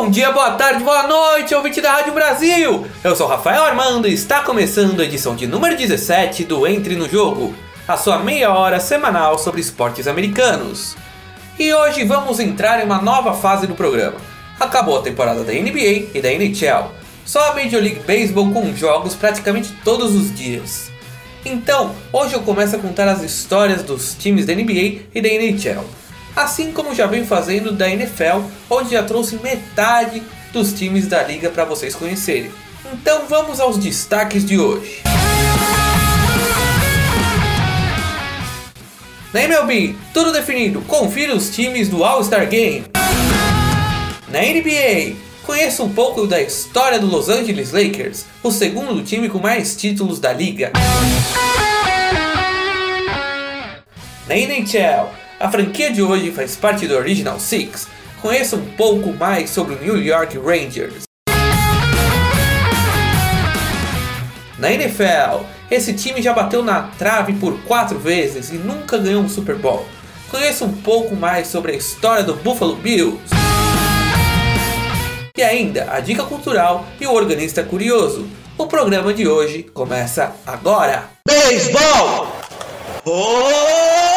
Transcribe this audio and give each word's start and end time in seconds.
Bom 0.00 0.08
dia, 0.08 0.32
boa 0.32 0.52
tarde, 0.52 0.82
boa 0.82 1.06
noite, 1.06 1.54
ouvinte 1.54 1.78
da 1.78 1.92
Rádio 1.92 2.14
Brasil! 2.14 2.86
Eu 3.04 3.14
sou 3.14 3.26
Rafael 3.26 3.62
Armando 3.62 4.08
e 4.08 4.14
está 4.14 4.40
começando 4.40 4.98
a 4.98 5.04
edição 5.04 5.36
de 5.36 5.46
número 5.46 5.76
17 5.76 6.44
do 6.44 6.66
Entre 6.66 6.96
no 6.96 7.06
Jogo, 7.06 7.54
a 7.86 7.98
sua 7.98 8.18
meia 8.18 8.50
hora 8.50 8.80
semanal 8.80 9.38
sobre 9.38 9.60
esportes 9.60 10.08
americanos. 10.08 10.96
E 11.58 11.70
hoje 11.74 12.02
vamos 12.04 12.40
entrar 12.40 12.80
em 12.80 12.86
uma 12.86 13.02
nova 13.02 13.34
fase 13.34 13.66
do 13.66 13.74
programa. 13.74 14.16
Acabou 14.58 14.98
a 14.98 15.02
temporada 15.02 15.44
da 15.44 15.52
NBA 15.52 16.08
e 16.14 16.20
da 16.22 16.32
NHL, 16.32 16.90
só 17.26 17.50
a 17.50 17.54
Major 17.54 17.82
League 17.82 18.00
Baseball 18.06 18.50
com 18.50 18.74
jogos 18.74 19.14
praticamente 19.14 19.70
todos 19.84 20.14
os 20.14 20.34
dias. 20.34 20.90
Então, 21.44 21.94
hoje 22.10 22.32
eu 22.32 22.40
começo 22.40 22.74
a 22.74 22.78
contar 22.78 23.06
as 23.06 23.22
histórias 23.22 23.82
dos 23.82 24.14
times 24.14 24.46
da 24.46 24.54
NBA 24.54 25.02
e 25.14 25.20
da 25.20 25.28
NHL 25.28 25.99
assim 26.34 26.72
como 26.72 26.94
já 26.94 27.06
vem 27.06 27.24
fazendo 27.24 27.72
da 27.72 27.88
NFL, 27.88 28.40
onde 28.68 28.92
já 28.92 29.02
trouxe 29.02 29.36
metade 29.36 30.22
dos 30.52 30.72
times 30.72 31.06
da 31.06 31.22
liga 31.22 31.50
para 31.50 31.64
vocês 31.64 31.94
conhecerem. 31.94 32.50
Então 32.92 33.26
vamos 33.28 33.60
aos 33.60 33.78
destaques 33.78 34.44
de 34.44 34.58
hoje. 34.58 35.02
Na 39.32 39.42
MLB, 39.42 39.94
tudo 40.12 40.32
definido, 40.32 40.80
confira 40.82 41.34
os 41.36 41.50
times 41.50 41.88
do 41.88 42.02
All-Star 42.02 42.48
Game. 42.48 42.84
Na 44.26 44.40
NBA, 44.40 45.14
conheça 45.44 45.84
um 45.84 45.88
pouco 45.88 46.26
da 46.26 46.40
história 46.40 46.98
do 46.98 47.06
Los 47.06 47.28
Angeles 47.28 47.70
Lakers, 47.70 48.24
o 48.42 48.50
segundo 48.50 49.04
time 49.04 49.28
com 49.28 49.38
mais 49.38 49.76
títulos 49.76 50.18
da 50.18 50.32
liga. 50.32 50.72
Na 54.26 54.36
NHL, 54.36 55.10
a 55.40 55.50
franquia 55.50 55.90
de 55.90 56.02
hoje 56.02 56.30
faz 56.30 56.54
parte 56.54 56.86
do 56.86 56.94
Original 56.94 57.40
Six. 57.40 57.88
Conheça 58.20 58.56
um 58.56 58.66
pouco 58.76 59.10
mais 59.14 59.48
sobre 59.48 59.74
o 59.74 59.82
New 59.82 59.96
York 59.96 60.38
Rangers. 60.38 61.04
Na 64.58 64.70
NFL, 64.70 65.46
esse 65.70 65.94
time 65.94 66.20
já 66.20 66.34
bateu 66.34 66.62
na 66.62 66.82
trave 66.98 67.32
por 67.32 67.58
quatro 67.62 67.98
vezes 67.98 68.50
e 68.50 68.56
nunca 68.56 68.98
ganhou 68.98 69.22
um 69.22 69.28
Super 69.28 69.56
Bowl. 69.56 69.86
Conheça 70.30 70.66
um 70.66 70.72
pouco 70.72 71.16
mais 71.16 71.46
sobre 71.46 71.72
a 71.72 71.74
história 71.74 72.22
do 72.22 72.34
Buffalo 72.34 72.76
Bills. 72.76 73.18
E 75.34 75.42
ainda 75.42 75.90
a 75.90 76.00
dica 76.00 76.22
cultural 76.24 76.84
e 77.00 77.06
o 77.06 77.14
organista 77.14 77.62
curioso. 77.62 78.28
O 78.58 78.66
programa 78.66 79.14
de 79.14 79.26
hoje 79.26 79.62
começa 79.62 80.34
agora. 80.46 81.08
Beisebol! 81.26 82.28
Home 83.06 84.09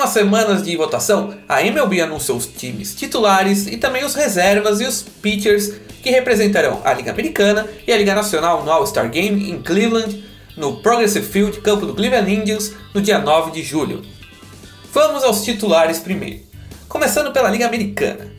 Algumas 0.00 0.14
semanas 0.14 0.62
de 0.62 0.74
votação, 0.78 1.34
a 1.46 1.62
MLB 1.62 2.00
anunciou 2.00 2.38
os 2.38 2.46
times 2.46 2.94
titulares 2.94 3.66
e 3.66 3.76
também 3.76 4.02
os 4.02 4.14
reservas 4.14 4.80
e 4.80 4.86
os 4.86 5.02
pitchers 5.02 5.74
que 6.02 6.08
representarão 6.08 6.80
a 6.82 6.94
Liga 6.94 7.10
Americana 7.10 7.68
e 7.86 7.92
a 7.92 7.98
Liga 7.98 8.14
Nacional 8.14 8.64
no 8.64 8.70
All-Star 8.70 9.10
Game 9.10 9.50
em 9.50 9.60
Cleveland, 9.60 10.24
no 10.56 10.78
Progressive 10.78 11.26
Field, 11.26 11.60
campo 11.60 11.84
do 11.84 11.92
Cleveland 11.92 12.32
Indians, 12.32 12.72
no 12.94 13.02
dia 13.02 13.18
9 13.18 13.50
de 13.50 13.62
julho. 13.62 14.00
Vamos 14.90 15.22
aos 15.22 15.44
titulares 15.44 15.98
primeiro. 15.98 16.40
Começando 16.88 17.30
pela 17.30 17.50
Liga 17.50 17.66
Americana. 17.66 18.32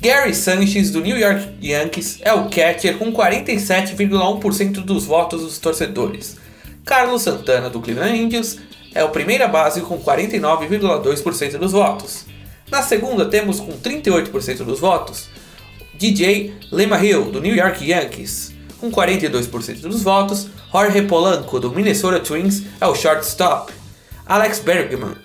Gary 0.00 0.32
Sanchez, 0.32 0.92
do 0.92 1.00
New 1.00 1.18
York 1.18 1.48
Yankees, 1.60 2.20
é 2.22 2.32
o 2.32 2.48
catcher 2.48 2.96
com 2.96 3.12
47,1% 3.12 4.84
dos 4.84 5.04
votos 5.04 5.42
dos 5.42 5.58
torcedores. 5.58 6.36
Carlos 6.84 7.22
Santana, 7.22 7.68
do 7.68 7.80
Cleveland 7.80 8.16
Indians, 8.16 8.56
é 8.94 9.04
o 9.04 9.10
primeira 9.10 9.46
base 9.46 9.80
com 9.80 9.98
49,2% 9.98 11.58
dos 11.58 11.72
votos. 11.72 12.26
Na 12.70 12.82
segunda, 12.82 13.26
temos 13.26 13.60
com 13.60 13.72
38% 13.72 14.58
dos 14.58 14.80
votos 14.80 15.28
DJ 15.98 16.54
LeMahieu, 16.70 17.24
do 17.24 17.40
New 17.40 17.54
York 17.54 17.84
Yankees. 17.84 18.54
Com 18.78 18.90
42% 18.90 19.80
dos 19.80 20.02
votos, 20.02 20.46
Jorge 20.72 21.02
Polanco, 21.02 21.58
do 21.58 21.72
Minnesota 21.72 22.20
Twins, 22.20 22.62
é 22.80 22.86
o 22.86 22.94
shortstop. 22.94 23.72
Alex 24.24 24.60
Bergman, 24.60 25.16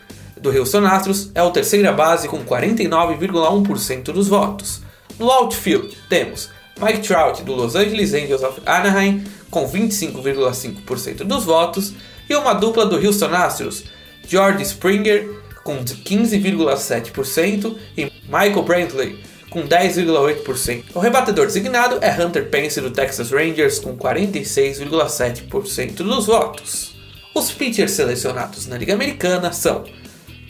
do 0.42 0.50
Houston 0.50 0.86
Astros 0.86 1.30
é 1.36 1.44
o 1.44 1.52
terceira 1.52 1.92
base 1.92 2.28
com 2.28 2.44
49,1% 2.44 4.06
dos 4.06 4.28
votos. 4.28 4.82
No 5.20 5.30
outfield 5.30 5.96
temos 6.10 6.50
Mike 6.82 7.08
Trout 7.08 7.44
do 7.44 7.54
Los 7.54 7.76
Angeles 7.76 8.14
Angels 8.16 8.42
of 8.42 8.62
Anaheim 8.66 9.24
com 9.52 9.70
25,5% 9.70 11.24
dos 11.24 11.46
votos 11.46 11.94
e 12.30 12.36
uma 12.36 12.54
dupla 12.54 12.86
do 12.86 12.96
Houston 12.96 13.34
Astros, 13.34 13.84
George 14.28 14.64
Springer 14.64 15.44
com 15.64 15.84
15,7% 15.84 17.78
e 17.98 18.12
Michael 18.26 18.64
Brantley 18.64 19.24
com 19.50 19.68
10,8%. 19.68 20.84
O 20.96 21.00
rebatedor 21.00 21.46
designado 21.46 22.00
é 22.02 22.12
Hunter 22.12 22.50
Pence 22.50 22.82
do 22.82 22.92
Texas 22.92 23.32
Rangers 23.32 23.80
com 23.80 23.96
46,7% 23.96 25.98
dos 25.98 26.26
votos. 26.26 26.96
Os 27.36 27.52
pitchers 27.52 27.92
selecionados 27.92 28.68
na 28.68 28.78
Liga 28.78 28.94
Americana 28.94 29.54
são 29.54 29.86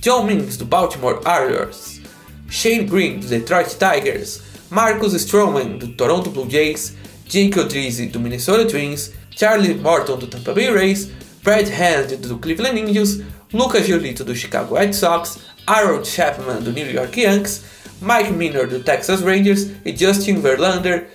John 0.01 0.23
Means 0.23 0.57
do 0.57 0.65
Baltimore 0.65 1.19
Orioles, 1.25 2.01
Shane 2.49 2.83
Green 2.83 3.19
do 3.19 3.27
Detroit 3.27 3.75
Tigers, 3.75 4.41
Marcus 4.69 5.13
Stroman 5.13 5.77
do 5.77 5.87
Toronto 5.89 6.29
Blue 6.29 6.49
Jays, 6.49 6.93
Jake 7.25 7.59
Odorizzi 7.59 8.07
do 8.07 8.19
Minnesota 8.19 8.65
Twins, 8.65 9.11
Charlie 9.35 9.75
Morton 9.75 10.17
do 10.17 10.27
Tampa 10.27 10.53
Bay 10.53 10.71
Rays, 10.71 11.09
Brad 11.43 11.67
Hand 11.67 12.15
do 12.17 12.37
Cleveland 12.37 12.79
Indians, 12.79 13.19
Lucas 13.51 13.85
Giolito 13.85 14.23
do 14.23 14.35
Chicago 14.35 14.77
White 14.77 14.95
Sox, 14.95 15.39
Aaron 15.67 16.03
Chapman 16.03 16.61
do 16.61 16.71
New 16.71 16.89
York 16.89 17.21
Yankees, 17.21 17.61
Mike 18.01 18.31
Minor 18.31 18.67
do 18.67 18.79
Texas 18.79 19.21
Rangers 19.21 19.67
e 19.85 19.95
Justin 19.95 20.39
Verlander, 20.39 21.07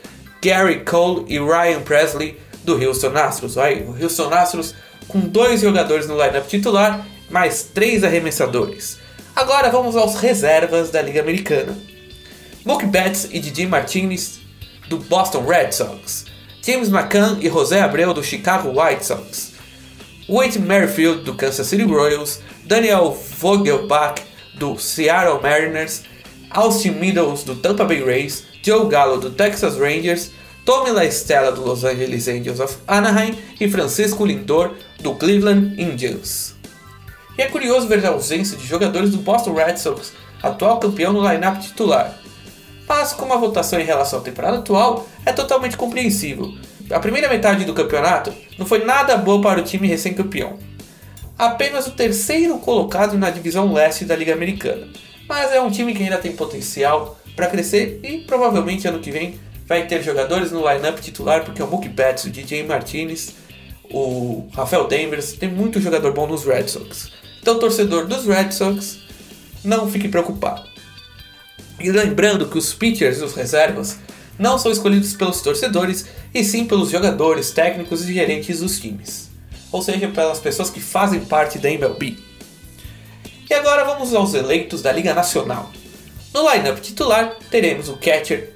Gary 0.43 0.85
Cole 0.85 1.25
e 1.29 1.39
Ryan 1.39 1.81
Presley 1.81 2.39
do 2.65 2.75
Houston 2.75 3.17
Astros. 3.17 3.57
Aí, 3.57 3.83
o 3.83 3.97
Houston 4.01 4.33
Astros 4.33 4.75
com 5.09 5.21
dois 5.21 5.63
jogadores 5.63 6.07
no 6.07 6.15
lineup 6.15 6.47
titular 6.47 7.07
mais 7.31 7.63
três 7.63 8.05
arremessadores. 8.05 8.99
Agora 9.35 9.71
vamos 9.71 9.97
aos 9.97 10.17
reservas 10.17 10.91
da 10.91 11.01
Liga 11.01 11.21
Americana. 11.21 11.77
Mookie 12.65 12.87
Betts 12.87 13.29
e 13.31 13.41
DJ 13.41 13.67
Martinez 13.67 14.41
do 14.89 14.99
Boston 14.99 15.47
Red 15.47 15.73
Sox, 15.73 16.27
James 16.63 16.89
McCann 16.89 17.39
e 17.41 17.49
José 17.49 17.81
Abreu 17.81 18.13
do 18.13 18.23
Chicago 18.23 18.71
White 18.79 19.07
Sox, 19.07 19.53
Wade 20.29 20.59
Merrifield 20.59 21.25
do 21.25 21.35
Kansas 21.35 21.67
City 21.67 21.85
Royals, 21.85 22.41
Daniel 22.67 23.13
Vogelbach 23.13 24.23
do 24.59 24.79
Seattle 24.79 25.41
Mariners, 25.41 26.03
Austin 26.51 26.91
Meadows 26.91 27.45
do 27.45 27.57
Tampa 27.57 27.85
Bay 27.85 28.05
Rays, 28.05 28.45
Joe 28.63 28.89
Gallo 28.89 29.19
do 29.19 29.31
Texas 29.31 29.79
Rangers, 29.79 30.31
Tommy 30.67 30.91
La 30.91 31.05
Stella 31.11 31.51
do 31.51 31.63
Los 31.63 31.83
Angeles 31.83 32.29
Angels 32.29 32.61
of 32.61 32.77
Anaheim 32.87 33.35
e 33.59 33.71
Francisco 33.71 34.27
Lindor 34.27 34.75
do 35.01 35.15
Cleveland 35.15 35.81
Indians. 35.81 36.55
E 37.39 37.43
é 37.43 37.47
curioso 37.47 37.89
ver 37.89 38.05
a 38.05 38.11
ausência 38.11 38.57
de 38.57 38.67
jogadores 38.67 39.11
do 39.11 39.19
Boston 39.19 39.55
Red 39.55 39.79
Sox, 39.79 40.13
atual 40.43 40.79
campeão 40.79 41.13
no 41.15 41.27
lineup 41.27 41.59
titular. 41.61 42.19
Mas 42.87 43.15
como 43.15 43.33
a 43.33 43.39
votação 43.39 43.81
em 43.81 43.85
relação 43.85 44.19
à 44.19 44.23
temporada 44.23 44.59
atual 44.59 45.07
é 45.25 45.33
totalmente 45.33 45.77
compreensível. 45.77 46.53
A 46.91 46.99
primeira 46.99 47.29
metade 47.29 47.65
do 47.65 47.75
campeonato 47.75 48.33
não 48.59 48.65
foi 48.65 48.85
nada 48.85 49.17
boa 49.17 49.41
para 49.43 49.61
o 49.61 49.65
time 49.65 49.87
recém-campeão. 49.87 50.59
Apenas 51.39 51.87
o 51.87 51.93
terceiro 51.93 52.59
colocado 52.59 53.17
na 53.17 53.31
divisão 53.31 53.73
leste 53.73 54.05
da 54.05 54.17
Liga 54.17 54.33
Americana. 54.33 54.89
Mas 55.29 55.53
é 55.53 55.61
um 55.61 55.71
time 55.71 55.95
que 55.95 56.03
ainda 56.03 56.17
tem 56.17 56.33
potencial 56.33 57.19
para 57.37 57.47
crescer 57.47 58.01
e 58.03 58.19
provavelmente 58.19 58.89
ano 58.89 58.99
que 58.99 59.11
vem 59.11 59.39
vai 59.67 59.87
ter 59.87 60.03
jogadores 60.03 60.51
no 60.51 60.61
lineup 60.61 60.99
titular 60.99 61.45
porque 61.45 61.63
o 61.63 61.67
Mookie 61.67 61.91
Betts, 61.91 62.25
o 62.25 62.31
DJ 62.31 62.65
Martinez, 62.65 63.35
o 63.91 64.49
Rafael 64.55 64.89
Danvers, 64.89 65.35
tem 65.35 65.51
muito 65.51 65.81
jogador 65.81 66.13
bom 66.13 66.27
nos 66.27 66.45
Red 66.45 66.69
Sox. 66.69 67.11
Então, 67.41 67.59
torcedor 67.59 68.07
dos 68.07 68.27
Red 68.27 68.51
Sox, 68.51 68.99
não 69.63 69.91
fique 69.91 70.09
preocupado. 70.09 70.67
E 71.79 71.91
lembrando 71.91 72.47
que 72.47 72.59
os 72.59 72.73
pitchers 72.73 73.19
e 73.19 73.25
os 73.25 73.35
reservas 73.35 73.99
não 74.39 74.59
são 74.59 74.71
escolhidos 74.71 75.15
pelos 75.15 75.41
torcedores, 75.41 76.07
e 76.33 76.45
sim 76.45 76.65
pelos 76.65 76.91
jogadores, 76.91 77.51
técnicos 77.51 78.09
e 78.09 78.13
gerentes 78.13 78.61
dos 78.61 78.79
times. 78.79 79.29
Ou 79.73 79.83
seja, 79.83 80.09
pelas 80.09 80.39
pessoas 80.39 80.71
que 80.71 80.81
fazem 80.81 81.21
parte 81.25 81.59
da 81.59 81.71
MLB. 81.71 82.17
E 83.51 83.55
agora 83.55 83.85
vamos 83.85 84.15
aos 84.15 84.35
eleitos 84.35 84.83
da 84.83 84.93
Liga 84.93 85.15
Nacional. 85.15 85.71
No 86.33 86.51
lineup 86.53 86.81
titular 86.81 87.35
teremos 87.51 87.89
o 87.89 87.97
catcher 87.97 88.53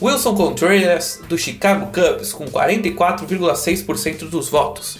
Wilson 0.00 0.34
Contreras 0.36 1.20
do 1.28 1.36
Chicago 1.36 1.92
Cubs 1.92 2.32
com 2.32 2.46
44,6% 2.46 4.28
dos 4.28 4.48
votos. 4.48 4.96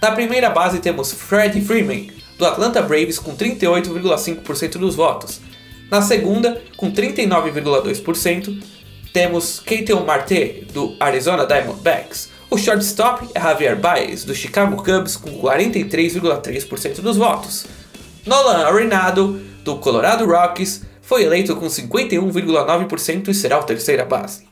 Na 0.00 0.12
primeira 0.12 0.48
base 0.48 0.78
temos 0.78 1.12
Freddie 1.12 1.60
Freeman 1.60 2.10
do 2.38 2.46
Atlanta 2.46 2.80
Braves 2.80 3.18
com 3.18 3.36
38,5% 3.36 4.78
dos 4.78 4.94
votos. 4.94 5.40
Na 5.90 6.00
segunda, 6.00 6.62
com 6.76 6.90
39,2%, 6.90 8.62
temos 9.12 9.60
Keaton 9.60 10.04
Marte, 10.04 10.66
do 10.72 10.96
Arizona 11.00 11.46
Diamondbacks. 11.46 12.30
O 12.50 12.56
shortstop 12.56 13.28
é 13.34 13.40
Javier 13.40 13.76
Baez, 13.76 14.24
do 14.24 14.34
Chicago 14.34 14.82
Cubs, 14.82 15.16
com 15.16 15.30
43,3% 15.40 17.00
dos 17.00 17.16
votos. 17.16 17.66
Nolan 18.24 18.66
Arenado, 18.66 19.40
do 19.64 19.76
Colorado 19.76 20.26
Rockies, 20.26 20.82
foi 21.02 21.24
eleito 21.24 21.56
com 21.56 21.66
51,9% 21.66 23.28
e 23.28 23.34
será 23.34 23.58
o 23.58 23.64
terceira 23.64 24.04
base. 24.04 24.46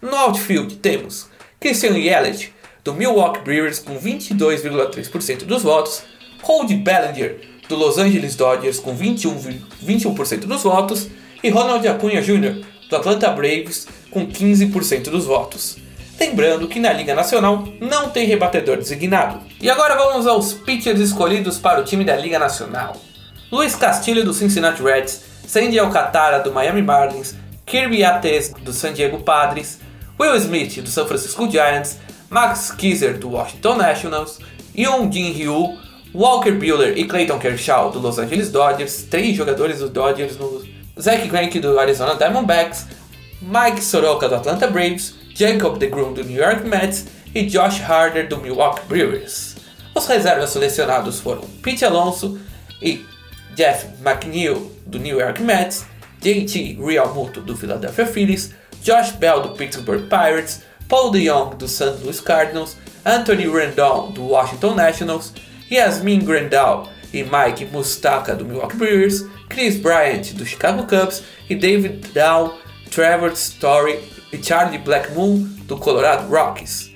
No 0.00 0.14
outfield 0.14 0.76
temos 0.76 1.28
Christian 1.60 1.96
Yelich, 1.96 2.52
do 2.84 2.92
Milwaukee 2.92 3.40
Brewers, 3.40 3.78
com 3.78 3.98
22,3% 3.98 5.44
dos 5.44 5.62
votos, 5.62 6.02
Hold 6.42 6.72
Bellinger, 6.82 7.40
do 7.68 7.76
Los 7.76 7.98
Angeles 7.98 8.34
Dodgers, 8.34 8.78
com 8.78 8.96
21%, 8.96 9.60
21 9.80 10.14
dos 10.40 10.62
votos, 10.62 11.08
e 11.42 11.48
Ronald 11.48 11.86
Acuna 11.86 12.20
Jr., 12.20 12.62
do 12.90 12.96
Atlanta 12.96 13.30
Braves, 13.30 13.86
com 14.12 14.26
15% 14.26 15.04
dos 15.04 15.24
votos. 15.24 15.78
Lembrando 16.20 16.68
que 16.68 16.78
na 16.78 16.92
Liga 16.92 17.14
Nacional 17.14 17.66
não 17.80 18.10
tem 18.10 18.26
rebatedor 18.26 18.76
designado. 18.76 19.40
E 19.60 19.68
agora 19.68 19.96
vamos 19.96 20.26
aos 20.26 20.52
pitchers 20.52 21.00
escolhidos 21.00 21.58
para 21.58 21.80
o 21.80 21.84
time 21.84 22.04
da 22.04 22.14
Liga 22.14 22.38
Nacional. 22.38 22.96
Luiz 23.50 23.74
Castilho 23.74 24.24
do 24.24 24.32
Cincinnati 24.32 24.82
Reds, 24.82 25.22
Sandy 25.46 25.78
Alcantara 25.78 26.38
do 26.38 26.52
Miami 26.52 26.82
Marlins, 26.82 27.34
Kirby 27.66 28.04
Ates 28.04 28.52
do 28.62 28.72
San 28.72 28.92
Diego 28.92 29.20
Padres, 29.20 29.80
Will 30.20 30.36
Smith 30.36 30.80
do 30.80 30.88
San 30.88 31.06
Francisco 31.06 31.50
Giants, 31.50 31.98
Max 32.30 32.70
Keiser 32.70 33.18
do 33.18 33.30
Washington 33.30 33.76
Nationals, 33.76 34.38
Yoon 34.76 35.10
Jin 35.10 35.32
Ryu, 35.32 35.76
Walker 36.14 36.52
Buehler 36.52 36.96
e 36.96 37.04
Clayton 37.04 37.38
Kershaw 37.38 37.90
do 37.90 37.98
Los 37.98 38.18
Angeles 38.18 38.50
Dodgers, 38.50 39.02
três 39.10 39.36
jogadores 39.36 39.80
dos 39.80 39.90
Dodgers 39.90 40.36
no 40.36 40.62
Zach 41.00 41.26
Greinke 41.26 41.58
do 41.58 41.78
Arizona 41.78 42.14
Diamondbacks, 42.14 42.86
Mike 43.42 43.82
Soroka 43.82 44.28
do 44.28 44.36
Atlanta 44.36 44.68
Braves, 44.68 45.14
Jacob 45.34 45.76
DeGrom 45.76 46.14
do 46.14 46.22
New 46.22 46.40
York 46.40 46.64
Mets 46.64 47.06
e 47.34 47.42
Josh 47.44 47.80
Harder 47.80 48.28
do 48.28 48.38
Milwaukee 48.38 48.86
Brewers. 48.86 49.56
Os 49.94 50.06
reservas 50.06 50.50
selecionados 50.50 51.18
foram 51.18 51.42
Pete 51.60 51.84
Alonso 51.84 52.38
e 52.80 53.04
Jeff 53.56 53.86
McNeil 54.00 54.70
do 54.86 54.98
New 54.98 55.18
York 55.18 55.42
Mets, 55.42 55.84
JT 56.20 56.78
Realmuto 56.80 57.40
do 57.40 57.56
Philadelphia 57.56 58.06
Phillies, 58.06 58.54
Josh 58.80 59.10
Bell 59.10 59.42
do 59.42 59.56
Pittsburgh 59.56 60.08
Pirates, 60.08 60.62
Paul 60.88 61.10
DeYoung 61.10 61.56
do 61.56 61.66
St. 61.66 62.00
Louis 62.02 62.20
Cardinals, 62.20 62.76
Anthony 63.04 63.46
Rendon 63.46 64.12
do 64.12 64.22
Washington 64.22 64.76
Nationals, 64.76 65.32
Yasmin 65.68 66.20
Grandal 66.20 66.88
e 67.12 67.24
Mike 67.24 67.66
Mustaka 67.72 68.36
do 68.36 68.44
Milwaukee 68.44 68.76
Brewers, 68.76 69.24
Chris 69.48 69.76
Bryant 69.76 70.32
do 70.34 70.46
Chicago 70.46 70.84
Cubs 70.84 71.22
e 71.50 71.54
David 71.54 72.06
Dow, 72.14 72.56
Trevor 72.92 73.32
Story 73.32 73.98
e 74.30 74.42
Charlie 74.42 74.78
Blackmoon 74.78 75.48
do 75.64 75.78
Colorado 75.78 76.28
Rockies. 76.28 76.92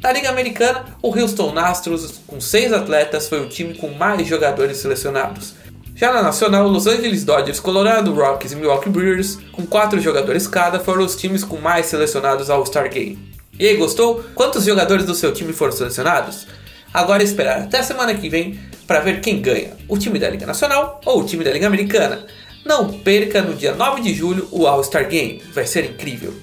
Na 0.00 0.12
Liga 0.12 0.30
Americana, 0.30 0.84
o 1.02 1.12
Houston 1.12 1.58
Astros, 1.58 2.20
com 2.24 2.40
seis 2.40 2.72
atletas, 2.72 3.28
foi 3.28 3.40
o 3.40 3.48
time 3.48 3.74
com 3.74 3.88
mais 3.88 4.26
jogadores 4.28 4.78
selecionados. 4.78 5.54
Já 5.96 6.12
na 6.12 6.22
Nacional, 6.22 6.68
Los 6.68 6.86
Angeles 6.86 7.24
Dodgers, 7.24 7.58
Colorado 7.58 8.14
Rockies 8.14 8.52
e 8.52 8.56
Milwaukee 8.56 8.88
Brewers, 8.88 9.38
com 9.50 9.66
quatro 9.66 10.00
jogadores 10.00 10.46
cada, 10.46 10.78
foram 10.78 11.04
os 11.04 11.16
times 11.16 11.42
com 11.42 11.58
mais 11.58 11.86
selecionados 11.86 12.48
ao 12.48 12.64
Star 12.64 12.88
Game. 12.88 13.18
E 13.58 13.66
aí, 13.66 13.76
gostou? 13.76 14.24
Quantos 14.34 14.64
jogadores 14.64 15.04
do 15.04 15.14
seu 15.14 15.32
time 15.32 15.52
foram 15.52 15.72
selecionados? 15.72 16.46
Agora 16.94 17.22
é 17.22 17.24
esperar 17.24 17.58
até 17.60 17.80
a 17.80 17.82
semana 17.82 18.14
que 18.14 18.28
vem 18.28 18.58
para 18.86 19.00
ver 19.00 19.20
quem 19.20 19.42
ganha, 19.42 19.76
o 19.88 19.98
time 19.98 20.18
da 20.18 20.30
Liga 20.30 20.46
Nacional 20.46 21.00
ou 21.04 21.20
o 21.20 21.24
time 21.24 21.44
da 21.44 21.50
Liga 21.50 21.66
Americana. 21.66 22.24
Não 22.64 22.92
perca 22.92 23.40
no 23.40 23.54
dia 23.54 23.74
9 23.74 24.02
de 24.02 24.14
julho 24.14 24.48
o 24.50 24.66
All-Star 24.66 25.08
Game, 25.08 25.42
vai 25.52 25.66
ser 25.66 25.84
incrível. 25.84 26.34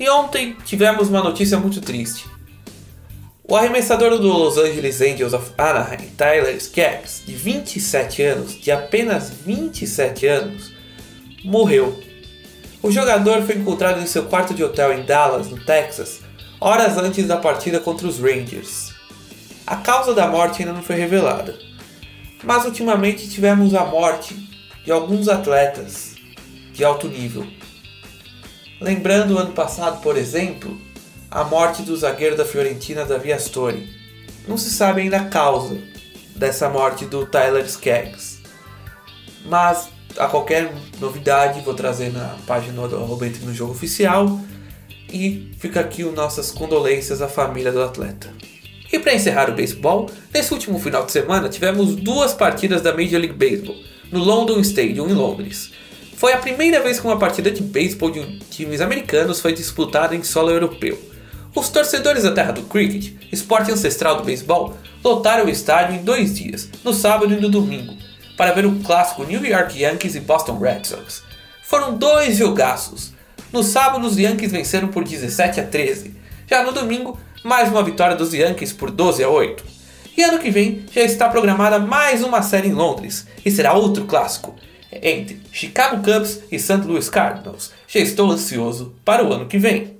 E 0.00 0.08
ontem 0.08 0.56
tivemos 0.64 1.08
uma 1.08 1.22
notícia 1.22 1.58
muito 1.58 1.80
triste. 1.80 2.24
O 3.50 3.56
arremessador 3.56 4.18
do 4.18 4.28
Los 4.28 4.58
Angeles 4.58 5.00
Angels 5.00 5.32
of 5.32 5.52
Anaheim, 5.56 6.08
Tyler 6.16 6.54
Skaggs, 6.56 7.22
de 7.26 7.32
27 7.32 8.22
anos, 8.22 8.60
de 8.60 8.70
apenas 8.70 9.30
27 9.30 10.26
anos, 10.26 10.72
morreu. 11.44 11.98
O 12.82 12.90
jogador 12.90 13.42
foi 13.42 13.56
encontrado 13.56 14.00
em 14.00 14.06
seu 14.06 14.24
quarto 14.24 14.54
de 14.54 14.62
hotel 14.62 14.92
em 14.92 15.02
Dallas, 15.02 15.48
no 15.48 15.58
Texas, 15.64 16.20
horas 16.60 16.96
antes 16.96 17.26
da 17.26 17.36
partida 17.36 17.80
contra 17.80 18.06
os 18.06 18.20
Rangers. 18.20 18.92
A 19.66 19.76
causa 19.76 20.14
da 20.14 20.26
morte 20.28 20.62
ainda 20.62 20.72
não 20.72 20.82
foi 20.82 20.96
revelada, 20.96 21.58
mas 22.44 22.64
ultimamente 22.64 23.28
tivemos 23.28 23.74
a 23.74 23.84
morte 23.84 24.47
de 24.88 24.92
alguns 24.92 25.28
atletas 25.28 26.14
de 26.72 26.82
alto 26.82 27.08
nível. 27.08 27.46
Lembrando 28.80 29.34
o 29.34 29.38
ano 29.38 29.52
passado, 29.52 30.00
por 30.00 30.16
exemplo, 30.16 30.80
a 31.30 31.44
morte 31.44 31.82
do 31.82 31.94
zagueiro 31.94 32.34
da 32.34 32.44
Fiorentina 32.46 33.04
Davi 33.04 33.30
Astori. 33.30 33.86
Não 34.48 34.56
se 34.56 34.70
sabe 34.70 35.02
ainda 35.02 35.18
a 35.18 35.24
causa 35.26 35.78
dessa 36.34 36.70
morte 36.70 37.04
do 37.04 37.26
Tyler 37.26 37.66
Skaggs. 37.66 38.40
Mas 39.44 39.90
a 40.16 40.26
qualquer 40.26 40.72
novidade 40.98 41.60
vou 41.60 41.74
trazer 41.74 42.10
na 42.10 42.38
página 42.46 42.88
do 42.88 42.96
Roberto 43.04 43.44
no 43.44 43.52
Jogo 43.52 43.72
Oficial. 43.72 44.40
E 45.12 45.52
fica 45.58 45.80
aqui 45.80 46.02
o 46.02 46.12
nossas 46.12 46.50
condolências 46.50 47.20
à 47.20 47.28
família 47.28 47.72
do 47.72 47.82
atleta. 47.82 48.32
E 48.90 48.98
para 48.98 49.12
encerrar 49.12 49.50
o 49.50 49.52
beisebol, 49.52 50.08
nesse 50.32 50.54
último 50.54 50.78
final 50.78 51.04
de 51.04 51.12
semana 51.12 51.50
tivemos 51.50 51.94
duas 51.94 52.32
partidas 52.32 52.80
da 52.80 52.90
Major 52.94 53.20
League 53.20 53.34
Baseball 53.34 53.76
no 54.10 54.20
London 54.20 54.60
Stadium 54.60 55.08
em 55.08 55.14
Londres. 55.14 55.70
Foi 56.16 56.32
a 56.32 56.38
primeira 56.38 56.82
vez 56.82 56.98
que 56.98 57.06
uma 57.06 57.18
partida 57.18 57.50
de 57.50 57.62
beisebol 57.62 58.10
de 58.10 58.38
times 58.50 58.80
americanos 58.80 59.40
foi 59.40 59.52
disputada 59.52 60.16
em 60.16 60.22
solo 60.22 60.50
europeu. 60.50 60.98
Os 61.54 61.68
torcedores 61.68 62.24
da 62.24 62.32
terra 62.32 62.52
do 62.52 62.62
cricket, 62.62 63.14
esporte 63.32 63.70
ancestral 63.70 64.16
do 64.16 64.24
beisebol, 64.24 64.76
lotaram 65.04 65.46
o 65.46 65.50
estádio 65.50 65.96
em 65.96 66.04
dois 66.04 66.34
dias, 66.34 66.68
no 66.84 66.92
sábado 66.92 67.32
e 67.32 67.40
no 67.40 67.48
domingo, 67.48 67.94
para 68.36 68.52
ver 68.52 68.66
o 68.66 68.80
clássico 68.80 69.24
New 69.24 69.44
York 69.44 69.80
Yankees 69.80 70.14
e 70.16 70.20
Boston 70.20 70.58
Red 70.58 70.84
Sox. 70.84 71.22
Foram 71.62 71.96
dois 71.96 72.36
jogaços. 72.36 73.12
No 73.52 73.62
sábado, 73.62 74.06
os 74.06 74.18
Yankees 74.18 74.52
venceram 74.52 74.88
por 74.88 75.04
17 75.04 75.60
a 75.60 75.64
13. 75.64 76.14
Já 76.48 76.62
no 76.62 76.72
domingo, 76.72 77.18
mais 77.44 77.68
uma 77.68 77.82
vitória 77.82 78.16
dos 78.16 78.32
Yankees 78.32 78.72
por 78.72 78.90
12 78.90 79.22
a 79.22 79.28
8. 79.28 79.77
E 80.18 80.22
ano 80.24 80.40
que 80.40 80.50
vem 80.50 80.84
já 80.92 81.02
está 81.02 81.28
programada 81.28 81.78
mais 81.78 82.24
uma 82.24 82.42
série 82.42 82.66
em 82.66 82.72
Londres, 82.72 83.24
e 83.46 83.52
será 83.52 83.74
outro 83.74 84.04
clássico 84.04 84.52
entre 84.90 85.40
Chicago 85.52 86.02
Cubs 86.02 86.40
e 86.50 86.58
St. 86.58 86.78
Louis 86.84 87.08
Cardinals. 87.08 87.70
Já 87.86 88.00
estou 88.00 88.28
ansioso 88.28 88.96
para 89.04 89.24
o 89.24 89.32
ano 89.32 89.46
que 89.46 89.58
vem. 89.58 89.96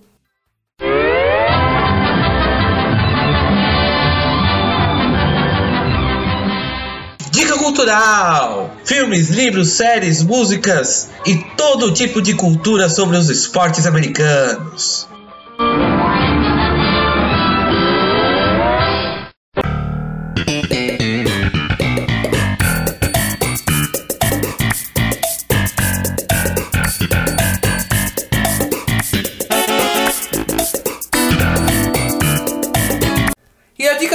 Dica 7.31 7.57
cultural: 7.59 8.77
filmes, 8.85 9.29
livros, 9.29 9.69
séries, 9.69 10.21
músicas 10.21 11.11
e 11.25 11.37
todo 11.57 11.95
tipo 11.95 12.21
de 12.21 12.35
cultura 12.35 12.89
sobre 12.89 13.17
os 13.17 13.31
esportes 13.31 13.87
americanos. 13.87 15.07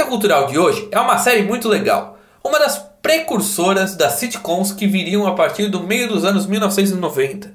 Cultural 0.02 0.46
de 0.46 0.58
hoje 0.58 0.88
é 0.90 0.98
uma 0.98 1.18
série 1.18 1.42
muito 1.42 1.68
legal, 1.68 2.18
uma 2.42 2.58
das 2.58 2.78
precursoras 3.00 3.94
das 3.94 4.14
sitcoms 4.14 4.72
que 4.72 4.86
viriam 4.86 5.26
a 5.26 5.34
partir 5.34 5.68
do 5.68 5.80
meio 5.82 6.08
dos 6.08 6.24
anos 6.24 6.46
1990. 6.46 7.52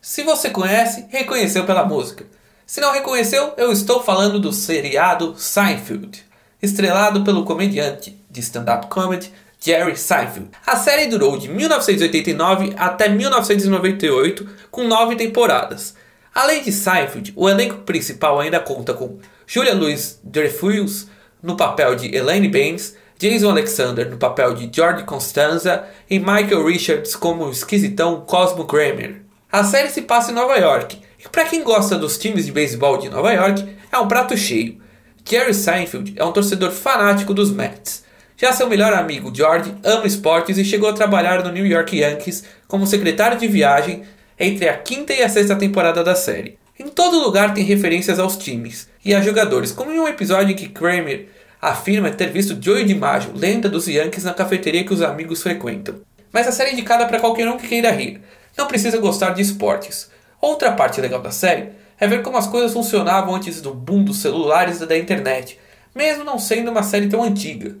Se 0.00 0.22
você 0.22 0.50
conhece, 0.50 1.06
reconheceu 1.08 1.64
pela 1.64 1.84
música. 1.84 2.26
Se 2.66 2.80
não 2.80 2.92
reconheceu, 2.92 3.54
eu 3.56 3.72
estou 3.72 4.02
falando 4.02 4.38
do 4.38 4.52
seriado 4.52 5.34
Seinfeld, 5.36 6.22
estrelado 6.62 7.24
pelo 7.24 7.44
comediante 7.44 8.22
de 8.30 8.40
stand-up 8.40 8.86
comedy 8.88 9.32
Jerry 9.58 9.96
Seinfeld. 9.96 10.50
A 10.66 10.76
série 10.76 11.06
durou 11.06 11.38
de 11.38 11.48
1989 11.48 12.74
até 12.76 13.08
1998, 13.08 14.46
com 14.70 14.86
nove 14.86 15.16
temporadas. 15.16 15.94
Além 16.34 16.62
de 16.62 16.70
Seinfeld, 16.70 17.32
o 17.34 17.48
elenco 17.48 17.78
principal 17.78 18.38
ainda 18.38 18.60
conta 18.60 18.92
com 18.92 19.18
Julia 19.46 19.74
Louis-Dreyfus, 19.74 21.06
no 21.44 21.58
papel 21.58 21.94
de 21.94 22.16
Elaine 22.16 22.48
Baines, 22.48 22.96
Jason 23.18 23.50
Alexander 23.50 24.10
no 24.10 24.16
papel 24.16 24.54
de 24.54 24.70
George 24.74 25.04
Constanza 25.04 25.84
e 26.08 26.18
Michael 26.18 26.66
Richards 26.66 27.14
como 27.14 27.44
o 27.44 27.50
esquisitão 27.50 28.22
Cosmo 28.22 28.64
Kramer. 28.64 29.20
A 29.52 29.62
série 29.62 29.90
se 29.90 30.02
passa 30.02 30.32
em 30.32 30.34
Nova 30.34 30.56
York, 30.56 30.98
e 31.22 31.28
para 31.28 31.44
quem 31.44 31.62
gosta 31.62 31.98
dos 31.98 32.16
times 32.16 32.46
de 32.46 32.52
beisebol 32.52 32.96
de 32.96 33.10
Nova 33.10 33.30
York, 33.30 33.62
é 33.92 33.98
um 33.98 34.08
prato 34.08 34.36
cheio. 34.36 34.80
Jerry 35.22 35.54
Seinfeld 35.54 36.14
é 36.16 36.24
um 36.24 36.32
torcedor 36.32 36.70
fanático 36.70 37.34
dos 37.34 37.52
Mets. 37.52 38.04
Já 38.36 38.52
seu 38.52 38.68
melhor 38.68 38.94
amigo 38.94 39.32
George 39.32 39.74
ama 39.84 40.06
esportes 40.06 40.56
e 40.58 40.64
chegou 40.64 40.88
a 40.88 40.94
trabalhar 40.94 41.44
no 41.44 41.52
New 41.52 41.66
York 41.66 41.96
Yankees 41.96 42.44
como 42.66 42.86
secretário 42.86 43.38
de 43.38 43.46
viagem 43.46 44.02
entre 44.38 44.68
a 44.68 44.76
quinta 44.76 45.12
e 45.12 45.22
a 45.22 45.28
sexta 45.28 45.54
temporada 45.54 46.02
da 46.02 46.14
série. 46.14 46.58
Em 46.78 46.88
todo 46.88 47.20
lugar 47.20 47.54
tem 47.54 47.62
referências 47.62 48.18
aos 48.18 48.36
times 48.36 48.88
e 49.04 49.14
a 49.14 49.20
jogadores, 49.20 49.70
como 49.70 49.92
em 49.92 50.00
um 50.00 50.08
episódio 50.08 50.52
em 50.52 50.56
que 50.56 50.68
Kramer 50.68 51.28
afirma 51.70 52.10
ter 52.10 52.30
visto 52.30 52.62
Joey 52.62 52.84
DiMaggio, 52.84 53.32
lenda 53.34 53.68
dos 53.70 53.88
Yankees, 53.88 54.24
na 54.24 54.34
cafeteria 54.34 54.84
que 54.84 54.92
os 54.92 55.00
amigos 55.00 55.42
frequentam. 55.42 55.96
Mas 56.30 56.46
a 56.46 56.52
série 56.52 56.70
é 56.70 56.72
indicada 56.74 57.06
para 57.06 57.18
qualquer 57.18 57.48
um 57.48 57.56
que 57.56 57.66
queira 57.66 57.90
rir. 57.90 58.20
Não 58.56 58.66
precisa 58.66 58.98
gostar 58.98 59.30
de 59.30 59.40
esportes. 59.40 60.10
Outra 60.40 60.72
parte 60.72 61.00
legal 61.00 61.22
da 61.22 61.30
série 61.30 61.70
é 61.98 62.06
ver 62.06 62.22
como 62.22 62.36
as 62.36 62.46
coisas 62.46 62.72
funcionavam 62.72 63.34
antes 63.34 63.62
do 63.62 63.72
boom 63.72 64.04
dos 64.04 64.18
celulares 64.18 64.80
e 64.80 64.86
da 64.86 64.98
internet, 64.98 65.58
mesmo 65.94 66.22
não 66.22 66.38
sendo 66.38 66.70
uma 66.70 66.82
série 66.82 67.08
tão 67.08 67.22
antiga. 67.22 67.76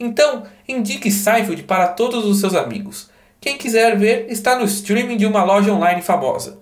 Então, 0.00 0.42
indique 0.66 1.10
Seinfeld 1.10 1.62
para 1.62 1.88
todos 1.88 2.24
os 2.24 2.40
seus 2.40 2.54
amigos. 2.54 3.08
Quem 3.40 3.56
quiser 3.56 3.96
ver 3.96 4.26
está 4.28 4.58
no 4.58 4.64
streaming 4.64 5.16
de 5.16 5.26
uma 5.26 5.44
loja 5.44 5.72
online 5.72 6.02
famosa. 6.02 6.58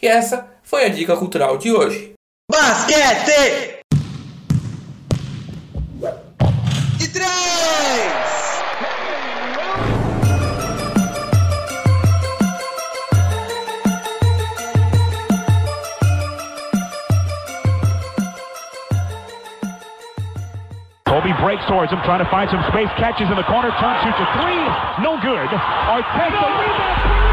E 0.00 0.08
essa 0.08 0.48
foi 0.62 0.86
a 0.86 0.88
dica 0.88 1.14
cultural 1.16 1.58
de 1.58 1.70
hoje. 1.70 2.14
Basquete! 2.50 3.77
Três! 7.18 8.38
Kobe 21.06 21.32
breaks 21.42 21.64
towards 21.66 21.90
him, 21.90 21.98
trying 22.04 22.22
to 22.22 22.30
find 22.30 22.48
some 22.50 22.62
space, 22.68 22.88
catches 22.96 23.28
in 23.28 23.36
the 23.36 23.42
corner, 23.44 23.70
turns, 23.80 24.02
shoots 24.04 24.20
a 24.20 24.26
three, 24.38 24.62
no 25.02 25.18
good. 25.20 25.48
Arteta 25.48 26.42
rebound. 26.60 27.27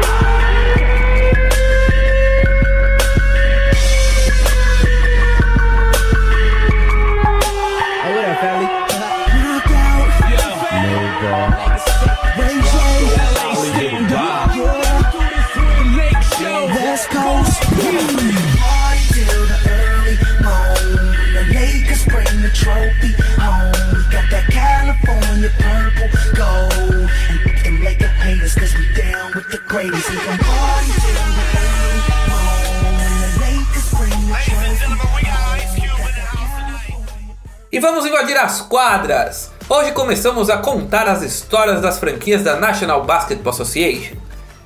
E 37.76 37.78
vamos 37.78 38.06
invadir 38.06 38.38
as 38.38 38.62
quadras! 38.62 39.52
Hoje 39.68 39.92
começamos 39.92 40.48
a 40.48 40.56
contar 40.56 41.06
as 41.06 41.20
histórias 41.20 41.82
das 41.82 41.98
franquias 41.98 42.42
da 42.42 42.56
National 42.56 43.04
Basketball 43.04 43.52
Association. 43.52 44.16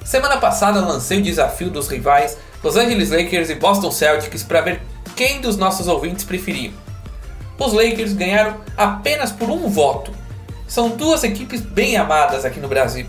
Semana 0.04 0.36
passada 0.36 0.78
lancei 0.78 1.18
o 1.18 1.22
desafio 1.22 1.70
dos 1.70 1.88
rivais 1.88 2.38
Los 2.62 2.76
Angeles 2.76 3.10
Lakers 3.10 3.50
e 3.50 3.56
Boston 3.56 3.90
Celtics 3.90 4.44
para 4.44 4.60
ver 4.60 4.82
quem 5.16 5.40
dos 5.40 5.56
nossos 5.56 5.88
ouvintes 5.88 6.24
preferiam. 6.24 6.72
Os 7.58 7.72
Lakers 7.72 8.12
ganharam 8.12 8.60
apenas 8.76 9.32
por 9.32 9.50
um 9.50 9.68
voto. 9.68 10.12
São 10.68 10.90
duas 10.90 11.24
equipes 11.24 11.62
bem 11.62 11.96
amadas 11.96 12.44
aqui 12.44 12.60
no 12.60 12.68
Brasil. 12.68 13.06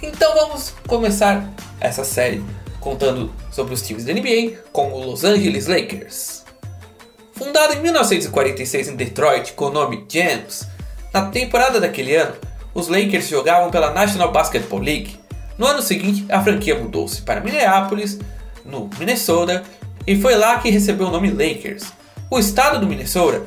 Então 0.00 0.32
vamos 0.32 0.74
começar 0.86 1.42
essa 1.80 2.04
série 2.04 2.40
contando 2.78 3.34
sobre 3.50 3.74
os 3.74 3.82
times 3.82 4.04
da 4.04 4.12
NBA 4.12 4.60
com 4.70 4.92
o 4.92 5.06
Los 5.06 5.24
Angeles 5.24 5.66
Lakers. 5.66 6.44
Fundado 7.40 7.72
em 7.72 7.80
1946 7.80 8.88
em 8.88 8.96
Detroit 8.96 9.54
com 9.54 9.64
o 9.64 9.70
nome 9.70 10.04
Gems, 10.06 10.68
na 11.10 11.22
temporada 11.30 11.80
daquele 11.80 12.14
ano, 12.14 12.34
os 12.74 12.86
Lakers 12.86 13.30
jogavam 13.30 13.70
pela 13.70 13.94
National 13.94 14.30
Basketball 14.30 14.78
League. 14.78 15.18
No 15.56 15.66
ano 15.66 15.80
seguinte, 15.80 16.26
a 16.28 16.42
franquia 16.42 16.78
mudou-se 16.78 17.22
para 17.22 17.40
Minneapolis, 17.40 18.18
no 18.62 18.90
Minnesota, 18.98 19.62
e 20.06 20.20
foi 20.20 20.34
lá 20.34 20.58
que 20.58 20.68
recebeu 20.68 21.06
o 21.06 21.10
nome 21.10 21.30
Lakers. 21.30 21.94
O 22.30 22.38
estado 22.38 22.78
do 22.78 22.86
Minnesota 22.86 23.42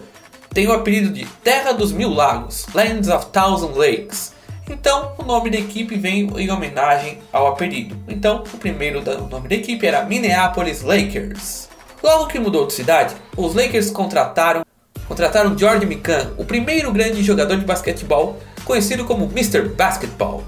tem 0.51 0.67
o 0.67 0.73
apelido 0.73 1.11
de 1.11 1.27
Terra 1.43 1.71
dos 1.71 1.91
Mil 1.91 2.09
Lagos, 2.09 2.65
Lands 2.73 3.09
of 3.09 3.27
Thousand 3.27 3.75
Lakes. 3.75 4.33
Então, 4.67 5.13
o 5.19 5.23
nome 5.23 5.51
da 5.51 5.59
equipe 5.59 5.97
vem 5.97 6.31
em 6.35 6.49
homenagem 6.49 7.19
ao 7.31 7.45
apelido. 7.45 7.95
Então, 8.07 8.43
o 8.51 8.57
primeiro 8.57 9.03
nome 9.29 9.47
da 9.47 9.53
equipe 9.53 9.85
era 9.85 10.03
Minneapolis 10.03 10.81
Lakers. 10.81 11.71
Logo 12.03 12.27
que 12.27 12.37
mudou 12.37 12.67
de 12.67 12.73
cidade, 12.73 13.15
os 13.37 13.55
Lakers 13.55 13.89
contrataram 13.89 14.65
contrataram 15.07 15.57
George 15.57 15.85
Mikan, 15.85 16.33
o 16.37 16.43
primeiro 16.43 16.91
grande 16.91 17.23
jogador 17.23 17.57
de 17.57 17.65
basquetebol, 17.65 18.39
conhecido 18.65 19.05
como 19.05 19.25
Mr. 19.31 19.69
Basketball. 19.69 20.43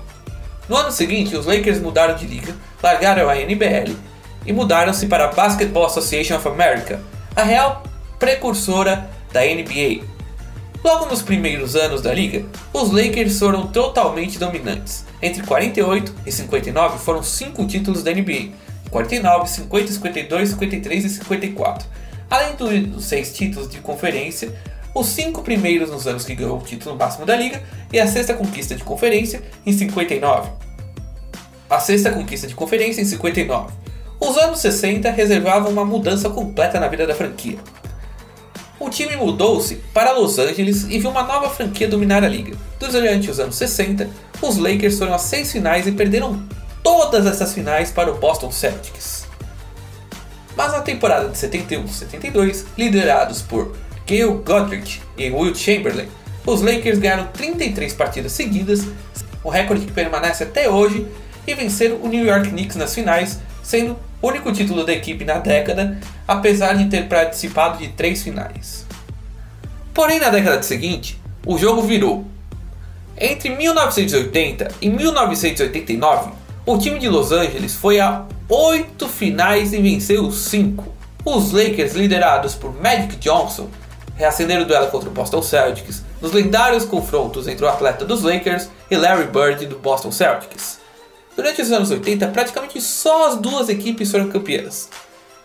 No 0.67 0.75
ano 0.75 0.91
seguinte, 0.91 1.35
os 1.35 1.45
Lakers 1.45 1.79
mudaram 1.79 2.15
de 2.15 2.25
liga, 2.27 2.53
largaram 2.83 3.29
a 3.29 3.35
NBL 3.37 3.95
e 4.45 4.51
mudaram-se 4.51 5.07
para 5.07 5.25
a 5.25 5.31
Basketball 5.31 5.85
Association 5.85 6.35
of 6.35 6.47
America, 6.47 7.01
a 7.35 7.43
real 7.43 7.83
precursora 8.19 9.09
da 9.31 9.41
NBA. 9.41 10.03
Logo 10.83 11.05
nos 11.05 11.21
primeiros 11.21 11.75
anos 11.75 12.01
da 12.01 12.13
liga, 12.13 12.45
os 12.73 12.91
Lakers 12.91 13.39
foram 13.39 13.67
totalmente 13.67 14.37
dominantes. 14.37 15.05
Entre 15.21 15.41
48 15.41 16.13
e 16.25 16.31
59 16.31 16.99
foram 16.99 17.23
5 17.23 17.65
títulos 17.65 18.03
da 18.03 18.11
NBA, 18.11 18.51
49, 18.89 19.49
50, 19.49 19.91
52, 19.91 20.49
53 20.49 21.05
e 21.05 21.09
54. 21.09 21.87
Além 22.29 22.55
do- 22.55 22.87
dos 22.95 23.05
6 23.05 23.33
títulos 23.33 23.69
de 23.69 23.79
conferência, 23.79 24.53
os 24.93 25.07
5 25.07 25.41
primeiros 25.41 25.89
nos 25.89 26.07
anos 26.07 26.23
que 26.23 26.33
ganhou 26.35 26.57
o 26.57 26.61
título 26.61 26.95
máximo 26.95 27.25
da 27.25 27.35
liga 27.35 27.61
e 27.91 27.99
a 27.99 28.07
sexta 28.07 28.33
conquista 28.33 28.75
de 28.75 28.83
conferência 28.83 29.41
em 29.65 29.73
59. 29.73 30.49
A 31.69 31.79
sexta 31.79 32.11
conquista 32.11 32.47
de 32.47 32.55
conferência 32.55 33.01
em 33.01 33.05
59. 33.05 33.73
Os 34.19 34.37
anos 34.37 34.59
60 34.59 35.11
reservavam 35.11 35.71
uma 35.71 35.83
mudança 35.83 36.29
completa 36.29 36.79
na 36.79 36.87
vida 36.87 37.05
da 37.05 37.13
franquia. 37.13 37.57
O 38.79 38.89
time 38.89 39.15
mudou-se 39.15 39.75
para 39.93 40.11
Los 40.11 40.37
Angeles 40.37 40.83
e 40.89 40.99
viu 40.99 41.09
uma 41.09 41.23
nova 41.23 41.49
franquia 41.49 41.87
dominar 41.87 42.23
a 42.23 42.27
liga. 42.27 42.55
Durante 42.79 43.29
os 43.31 43.39
anos 43.39 43.55
60, 43.55 44.09
os 44.41 44.57
Lakers 44.57 44.97
foram 44.97 45.13
às 45.13 45.21
seis 45.23 45.51
finais 45.51 45.87
e 45.87 45.91
perderam 45.91 46.43
todas 46.85 47.25
essas 47.25 47.51
finais 47.51 47.89
para 47.89 48.11
o 48.11 48.19
Boston 48.19 48.51
Celtics. 48.51 49.25
Mas 50.55 50.71
na 50.71 50.81
temporada 50.81 51.27
de 51.27 51.35
71-72, 51.35 52.63
liderados 52.77 53.41
por 53.41 53.75
Gail 54.05 54.35
Godrich 54.45 55.01
e 55.17 55.31
Will 55.31 55.55
Chamberlain, 55.55 56.07
os 56.45 56.61
Lakers 56.61 56.99
ganharam 56.99 57.25
33 57.33 57.91
partidas 57.95 58.33
seguidas, 58.33 58.85
um 59.43 59.49
recorde 59.49 59.87
que 59.87 59.91
permanece 59.91 60.43
até 60.43 60.69
hoje, 60.69 61.07
e 61.47 61.55
venceram 61.55 61.95
o 62.03 62.07
New 62.07 62.23
York 62.23 62.49
Knicks 62.49 62.75
nas 62.75 62.93
finais, 62.93 63.39
sendo 63.63 63.97
o 64.21 64.27
único 64.27 64.51
título 64.51 64.85
da 64.85 64.93
equipe 64.93 65.25
na 65.25 65.39
década, 65.39 65.99
apesar 66.27 66.73
de 66.73 66.85
ter 66.85 67.07
participado 67.07 67.79
de 67.79 67.87
três 67.89 68.21
finais. 68.21 68.85
Porém, 69.91 70.19
na 70.19 70.29
década 70.29 70.61
seguinte, 70.61 71.19
o 71.47 71.57
jogo 71.57 71.81
virou. 71.81 72.27
Entre 73.17 73.49
1980 73.49 74.67
e 74.81 74.89
1989, 74.89 76.44
o 76.65 76.77
time 76.79 76.97
de 76.97 77.07
Los 77.07 77.31
Angeles 77.31 77.75
foi 77.75 77.99
a 77.99 78.25
oito 78.49 79.07
finais 79.07 79.71
e 79.71 79.81
venceu 79.81 80.31
cinco. 80.31 80.93
Os 81.23 81.51
Lakers, 81.51 81.93
liderados 81.93 82.55
por 82.55 82.73
Magic 82.81 83.17
Johnson, 83.17 83.69
reacenderam 84.15 84.63
o 84.63 84.65
duelo 84.65 84.87
contra 84.87 85.09
o 85.09 85.11
Boston 85.11 85.43
Celtics 85.43 86.03
nos 86.21 86.31
lendários 86.31 86.85
confrontos 86.85 87.47
entre 87.47 87.65
o 87.65 87.67
atleta 87.67 88.03
dos 88.03 88.23
Lakers 88.23 88.69
e 88.89 88.95
Larry 88.95 89.27
Bird 89.27 89.67
do 89.67 89.77
Boston 89.77 90.11
Celtics. 90.11 90.79
Durante 91.35 91.61
os 91.61 91.71
anos 91.71 91.91
80, 91.91 92.27
praticamente 92.29 92.81
só 92.81 93.27
as 93.27 93.35
duas 93.35 93.69
equipes 93.69 94.09
foram 94.09 94.29
campeãs. 94.29 94.89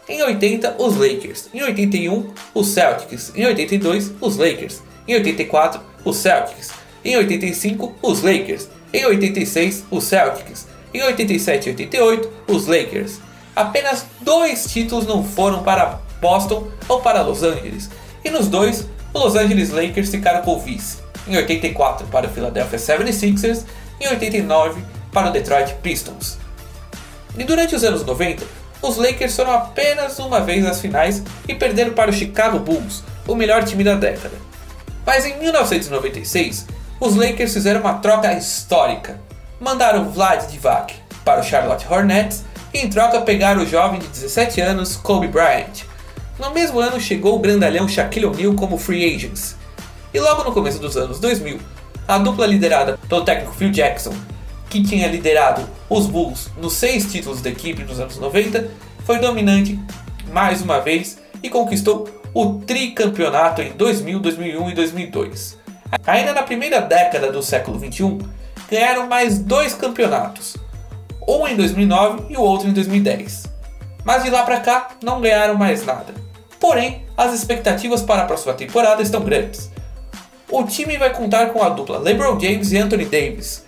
Em 0.09 0.23
80, 0.23 0.77
os 0.79 0.97
Lakers. 0.97 1.51
Em 1.53 1.63
81, 1.63 2.33
os 2.55 2.69
Celtics. 2.69 3.33
Em 3.35 3.45
82, 3.45 4.13
os 4.21 4.37
Lakers. 4.37 4.83
Em 5.07 5.15
84, 5.15 5.81
os 6.05 6.17
Celtics. 6.17 6.71
Em 7.05 7.17
85, 7.17 7.95
os 8.01 8.23
Lakers. 8.23 8.69
Em 8.93 9.05
86, 9.05 9.85
os 9.91 10.05
Celtics. 10.05 10.70
Em 10.93 11.03
87 11.03 11.67
e 11.67 11.71
88, 11.71 12.31
os 12.49 12.67
Lakers. 12.67 13.21
Apenas 13.55 14.07
dois 14.21 14.65
títulos 14.65 15.07
não 15.07 15.25
foram 15.25 15.63
para 15.63 16.01
Boston 16.21 16.69
ou 16.89 17.01
para 17.01 17.23
Los 17.23 17.43
Angeles. 17.43 17.91
E 18.25 18.31
nos 18.31 18.49
dois, 18.49 18.87
os 19.13 19.23
Los 19.23 19.37
Angeles 19.37 19.71
Lakers 19.71 20.11
ficaram 20.11 20.43
com 20.43 20.57
o 20.57 20.61
vice. 20.61 20.99
Em 21.27 21.37
84 21.37 22.07
para 22.09 22.27
o 22.27 22.31
Philadelphia 22.31 22.79
76ers. 22.79 23.65
Em 24.01 24.09
89 24.09 24.83
para 25.13 25.29
o 25.29 25.33
Detroit 25.33 25.75
Pistons. 25.83 26.39
E 27.37 27.45
durante 27.45 27.75
os 27.75 27.85
anos 27.85 28.05
90, 28.05 28.45
os 28.83 28.97
Lakers 28.97 29.37
foram 29.37 29.53
apenas 29.53 30.19
uma 30.19 30.41
vez 30.41 30.65
às 30.65 30.81
finais 30.81 31.23
e 31.47 31.55
perderam 31.55 31.93
para 31.93 32.11
o 32.11 32.15
Chicago 32.15 32.59
Bulls, 32.59 33.05
o 33.27 33.35
melhor 33.35 33.65
time 33.65 33.85
da 33.85 33.95
década. 33.95 34.35
Mas 35.05 35.27
em 35.27 35.39
1996, 35.39 36.67
os 36.99 37.15
Lakers 37.15 37.53
fizeram 37.53 37.81
uma 37.81 37.95
troca 37.95 38.33
histórica. 38.33 39.21
Mandaram 39.61 40.09
Vlad 40.11 40.51
Divac 40.51 40.95
para 41.23 41.41
o 41.41 41.45
Charlotte 41.45 41.87
Hornets 41.87 42.45
e 42.73 42.79
em 42.79 42.89
troca 42.89 43.21
pegaram 43.21 43.63
o 43.63 43.67
jovem 43.67 44.01
de 44.01 44.07
17 44.07 44.59
anos 44.63 44.97
Kobe 44.97 45.29
Bryant. 45.29 45.85
No 46.39 46.51
mesmo 46.51 46.81
ano 46.81 46.99
chegou 46.99 47.37
o 47.37 47.39
grandalhão 47.39 47.87
Shaquille 47.87 48.25
O'Neal 48.25 48.55
como 48.55 48.79
free 48.79 49.15
agents. 49.15 49.57
E 50.15 50.19
logo 50.19 50.45
no 50.45 50.53
começo 50.53 50.79
dos 50.79 50.97
anos 50.97 51.21
2000, 51.21 51.61
a 52.09 52.17
dupla 52.17 52.47
liderada 52.47 52.99
pelo 53.07 53.23
técnico 53.23 53.53
Phil 53.53 53.71
Jackson, 53.71 54.15
que 54.71 54.83
tinha 54.83 55.07
liderado 55.07 55.69
os 55.91 56.07
Bulls 56.07 56.49
nos 56.57 56.73
seis 56.73 57.13
títulos 57.13 57.43
da 57.43 57.51
equipe 57.51 57.85
nos 57.85 58.01
anos 58.01 58.17
90, 58.17 58.71
foi 59.05 59.19
dominante 59.19 59.79
mais 60.33 60.63
uma 60.63 60.81
vez 60.81 61.19
e 61.43 61.51
conquistou 61.51 62.09
o 62.33 62.61
tricampeonato 62.61 63.61
em 63.61 63.73
2000, 63.73 64.21
2001 64.21 64.71
e 64.71 64.75
2002. 64.75 65.59
Ainda 66.07 66.33
na 66.33 66.43
primeira 66.43 66.81
década 66.81 67.31
do 67.31 67.43
século 67.43 67.79
21, 67.79 68.19
ganharam 68.71 69.07
mais 69.09 69.39
dois 69.39 69.75
campeonatos, 69.75 70.57
um 71.27 71.47
em 71.47 71.57
2009 71.57 72.33
e 72.33 72.37
o 72.37 72.41
outro 72.41 72.69
em 72.69 72.73
2010. 72.73 73.45
Mas 74.05 74.23
de 74.23 74.31
lá 74.31 74.43
para 74.45 74.61
cá 74.61 74.91
não 75.03 75.21
ganharam 75.21 75.57
mais 75.57 75.85
nada. 75.85 76.15
Porém, 76.59 77.05
as 77.17 77.35
expectativas 77.35 78.03
para 78.03 78.23
a 78.23 78.27
próxima 78.27 78.55
temporada 78.55 79.03
estão 79.03 79.23
grandes. 79.23 79.71
O 80.49 80.65
time 80.65 80.97
vai 80.97 81.13
contar 81.13 81.47
com 81.47 81.63
a 81.63 81.69
dupla 81.69 81.99
LeBron 81.99 82.39
James 82.39 82.73
e 82.73 82.79
Anthony 82.79 83.05
Davis, 83.05 83.65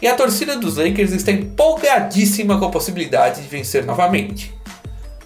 e 0.00 0.06
a 0.06 0.14
torcida 0.14 0.56
dos 0.56 0.76
Lakers 0.76 1.12
está 1.12 1.32
empolgadíssima 1.32 2.58
com 2.58 2.66
a 2.66 2.70
possibilidade 2.70 3.40
de 3.40 3.48
vencer 3.48 3.84
novamente. 3.84 4.54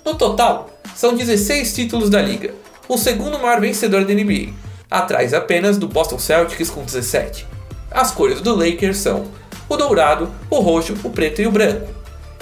No 0.05 0.15
total, 0.15 0.71
são 0.95 1.15
16 1.15 1.75
títulos 1.75 2.09
da 2.09 2.23
liga, 2.23 2.55
o 2.89 2.97
segundo 2.97 3.39
maior 3.39 3.61
vencedor 3.61 4.05
da 4.05 4.15
NBA, 4.15 4.53
atrás 4.91 5.35
apenas 5.35 5.77
do 5.77 5.89
Boston 5.89 6.19
Celtics 6.19 6.71
com 6.71 6.85
17. 6.85 7.47
As 7.91 8.11
cores 8.11 8.41
do 8.41 8.55
Lakers 8.55 8.99
são 8.99 9.25
o 9.69 9.77
dourado, 9.77 10.31
o 10.49 10.61
roxo, 10.61 10.95
o 11.03 11.11
preto 11.11 11.43
e 11.43 11.47
o 11.47 11.51
branco. 11.51 11.89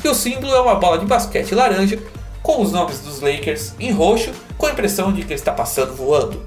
E 0.04 0.08
o 0.08 0.14
símbolo 0.14 0.54
é 0.54 0.60
uma 0.60 0.76
bola 0.76 0.98
de 0.98 1.06
basquete 1.06 1.54
laranja 1.54 1.98
com 2.42 2.62
os 2.62 2.72
nomes 2.72 3.00
dos 3.00 3.20
Lakers 3.20 3.74
em 3.78 3.90
roxo, 3.90 4.30
com 4.56 4.66
a 4.66 4.70
impressão 4.70 5.12
de 5.12 5.22
que 5.22 5.28
ele 5.28 5.34
está 5.34 5.52
passando 5.52 5.94
voando. 5.94 6.42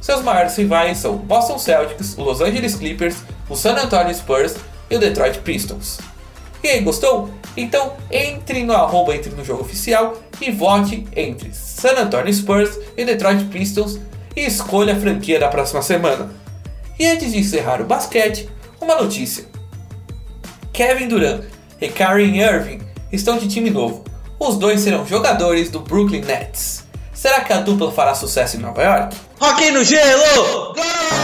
Seus 0.00 0.22
maiores 0.22 0.56
rivais 0.56 0.98
são 0.98 1.14
o 1.14 1.18
Boston 1.18 1.58
Celtics, 1.58 2.16
o 2.16 2.22
Los 2.22 2.40
Angeles 2.40 2.74
Clippers, 2.74 3.16
o 3.48 3.56
San 3.56 3.74
Antonio 3.74 4.14
Spurs 4.14 4.56
e 4.90 4.96
o 4.96 4.98
Detroit 4.98 5.38
Pistons. 5.40 5.98
E 6.62 6.68
aí, 6.68 6.80
gostou? 6.80 7.30
Então 7.56 7.94
entre 8.10 8.62
no 8.64 8.72
arroba 8.72 9.14
entre 9.14 9.30
no 9.30 9.44
jogo 9.44 9.62
oficial 9.62 10.16
e 10.40 10.50
vote 10.50 11.06
entre 11.14 11.52
San 11.52 11.94
Antonio 11.98 12.32
Spurs 12.32 12.78
e 12.96 13.04
Detroit 13.04 13.44
Pistons 13.46 13.98
e 14.36 14.46
escolha 14.46 14.94
a 14.94 15.00
franquia 15.00 15.38
da 15.40 15.48
próxima 15.48 15.82
semana. 15.82 16.30
E 16.98 17.06
antes 17.06 17.32
de 17.32 17.38
encerrar 17.38 17.80
o 17.80 17.84
basquete, 17.84 18.48
uma 18.80 18.96
notícia. 18.96 19.44
Kevin 20.72 21.08
Durant 21.08 21.44
e 21.80 21.88
Kyrie 21.88 22.40
Irving 22.40 22.80
estão 23.12 23.38
de 23.38 23.48
time 23.48 23.70
novo. 23.70 24.04
Os 24.38 24.56
dois 24.56 24.80
serão 24.80 25.06
jogadores 25.06 25.70
do 25.70 25.80
Brooklyn 25.80 26.22
Nets. 26.22 26.84
Será 27.12 27.40
que 27.40 27.52
a 27.52 27.60
dupla 27.60 27.90
fará 27.90 28.14
sucesso 28.14 28.56
em 28.56 28.60
Nova 28.60 28.82
York? 28.82 29.16
Rock 29.40 29.70
no 29.72 29.84
gelo! 29.84 30.74
Gol! 30.74 31.17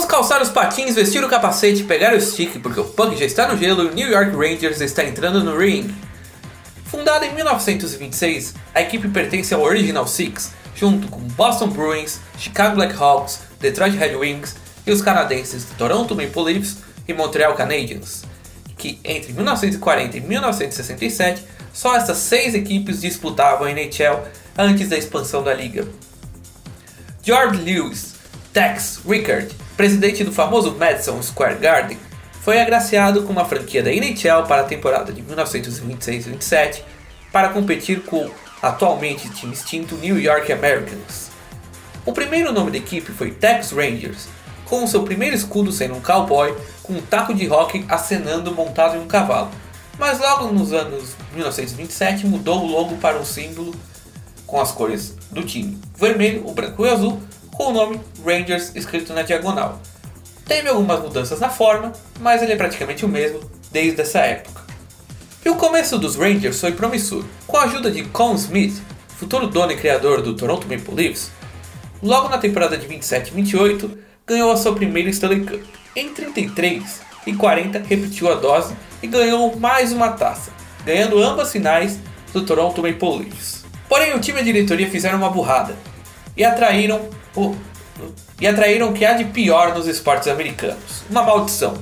Vamos 0.00 0.06
calçar 0.10 0.40
os 0.40 0.48
patins, 0.48 0.94
vestir 0.94 1.22
o 1.22 1.28
capacete, 1.28 1.84
pegar 1.84 2.14
o 2.14 2.20
stick, 2.20 2.58
porque 2.60 2.80
o 2.80 2.84
punk 2.84 3.18
já 3.18 3.26
está 3.26 3.46
no 3.46 3.58
gelo 3.58 3.82
e 3.82 3.88
o 3.88 3.94
New 3.94 4.10
York 4.10 4.30
Rangers 4.30 4.80
está 4.80 5.04
entrando 5.04 5.44
no 5.44 5.58
ring. 5.58 5.94
Fundada 6.86 7.26
em 7.26 7.34
1926, 7.34 8.54
a 8.74 8.80
equipe 8.80 9.08
pertence 9.08 9.52
ao 9.52 9.60
Original 9.60 10.06
Six, 10.06 10.52
junto 10.74 11.06
com 11.08 11.20
Boston 11.20 11.68
Bruins, 11.68 12.18
Chicago 12.38 12.76
Blackhawks, 12.76 13.40
Detroit 13.60 13.94
Red 13.94 14.16
Wings 14.16 14.56
e 14.86 14.90
os 14.90 15.02
canadenses 15.02 15.66
Toronto 15.76 16.16
Maple 16.16 16.44
Leafs 16.44 16.78
e 17.06 17.12
Montreal 17.12 17.54
Canadiens, 17.54 18.22
que 18.78 18.98
entre 19.04 19.34
1940 19.34 20.16
e 20.16 20.20
1967 20.22 21.44
só 21.74 21.94
essas 21.94 22.16
seis 22.16 22.54
equipes 22.54 23.02
disputavam 23.02 23.66
a 23.66 23.70
NHL 23.70 24.22
antes 24.56 24.88
da 24.88 24.96
expansão 24.96 25.42
da 25.42 25.52
liga. 25.52 25.86
George 27.22 27.58
Lewis, 27.58 28.14
Tex 28.54 29.00
Rickard, 29.06 29.54
presidente 29.80 30.22
do 30.22 30.30
famoso 30.30 30.76
Madison 30.78 31.22
Square 31.22 31.56
Garden, 31.56 31.96
foi 32.42 32.60
agraciado 32.60 33.22
com 33.22 33.32
uma 33.32 33.46
franquia 33.46 33.82
da 33.82 33.90
NHL 33.90 34.44
para 34.46 34.60
a 34.60 34.64
temporada 34.64 35.10
de 35.10 35.22
1926-27 35.22 36.82
para 37.32 37.48
competir 37.48 38.02
com 38.02 38.26
o 38.26 38.30
atualmente 38.60 39.30
time 39.30 39.54
extinto 39.54 39.94
New 39.94 40.20
York 40.20 40.52
Americans. 40.52 41.30
O 42.04 42.12
primeiro 42.12 42.52
nome 42.52 42.70
da 42.70 42.76
equipe 42.76 43.10
foi 43.10 43.30
Tex 43.30 43.70
Rangers, 43.70 44.28
com 44.66 44.84
o 44.84 44.86
seu 44.86 45.02
primeiro 45.02 45.34
escudo 45.34 45.72
sendo 45.72 45.94
um 45.94 46.00
cowboy 46.02 46.54
com 46.82 46.92
um 46.92 47.00
taco 47.00 47.32
de 47.32 47.46
rock 47.46 47.82
acenando 47.88 48.54
montado 48.54 48.98
em 48.98 49.00
um 49.00 49.06
cavalo. 49.06 49.50
Mas 49.98 50.20
logo 50.20 50.52
nos 50.52 50.74
anos 50.74 51.16
1927 51.32 52.26
mudou 52.26 52.64
o 52.64 52.66
logo 52.66 52.98
para 52.98 53.18
um 53.18 53.24
símbolo 53.24 53.74
com 54.46 54.60
as 54.60 54.72
cores 54.72 55.16
do 55.30 55.42
time: 55.42 55.78
vermelho, 55.96 56.46
o 56.46 56.52
branco 56.52 56.84
e 56.84 56.88
o 56.90 56.92
azul, 56.92 57.22
com 57.60 57.66
o 57.66 57.72
nome 57.74 58.00
Rangers 58.24 58.74
escrito 58.74 59.12
na 59.12 59.20
diagonal. 59.20 59.82
Teve 60.46 60.70
algumas 60.70 60.98
mudanças 60.98 61.40
na 61.40 61.50
forma, 61.50 61.92
mas 62.18 62.42
ele 62.42 62.54
é 62.54 62.56
praticamente 62.56 63.04
o 63.04 63.08
mesmo 63.08 63.38
desde 63.70 64.00
essa 64.00 64.20
época. 64.20 64.62
E 65.44 65.50
o 65.50 65.56
começo 65.56 65.98
dos 65.98 66.16
Rangers 66.16 66.58
foi 66.58 66.72
promissor. 66.72 67.22
Com 67.46 67.58
a 67.58 67.64
ajuda 67.64 67.90
de 67.90 68.02
Con 68.04 68.34
Smith, 68.36 68.80
futuro 69.08 69.46
dono 69.46 69.72
e 69.72 69.76
criador 69.76 70.22
do 70.22 70.34
Toronto 70.34 70.66
Maple 70.66 70.94
Leafs, 70.94 71.30
logo 72.02 72.30
na 72.30 72.38
temporada 72.38 72.78
de 72.78 72.86
27 72.86 73.28
e 73.28 73.34
28 73.34 73.98
ganhou 74.26 74.50
a 74.50 74.56
sua 74.56 74.74
primeira 74.74 75.10
Stanley 75.10 75.44
Cup. 75.44 75.62
Em 75.94 76.14
33 76.14 77.02
e 77.26 77.34
40 77.34 77.82
repetiu 77.86 78.32
a 78.32 78.36
dose 78.36 78.74
e 79.02 79.06
ganhou 79.06 79.54
mais 79.56 79.92
uma 79.92 80.08
taça, 80.12 80.50
ganhando 80.82 81.22
ambas 81.22 81.52
finais 81.52 81.98
do 82.32 82.40
Toronto 82.42 82.82
Maple 82.82 83.18
Leafs. 83.18 83.66
Porém, 83.86 84.14
o 84.14 84.18
time 84.18 84.38
e 84.38 84.40
a 84.40 84.44
diretoria 84.44 84.88
fizeram 84.88 85.18
uma 85.18 85.28
burrada 85.28 85.76
e 86.34 86.42
atraíram 86.42 87.19
o 87.34 87.56
e 88.40 88.46
atraíram 88.46 88.88
o 88.88 88.94
que 88.94 89.04
há 89.04 89.12
de 89.12 89.24
pior 89.24 89.74
nos 89.74 89.86
esportes 89.86 90.28
americanos, 90.28 91.02
uma 91.10 91.22
maldição. 91.22 91.76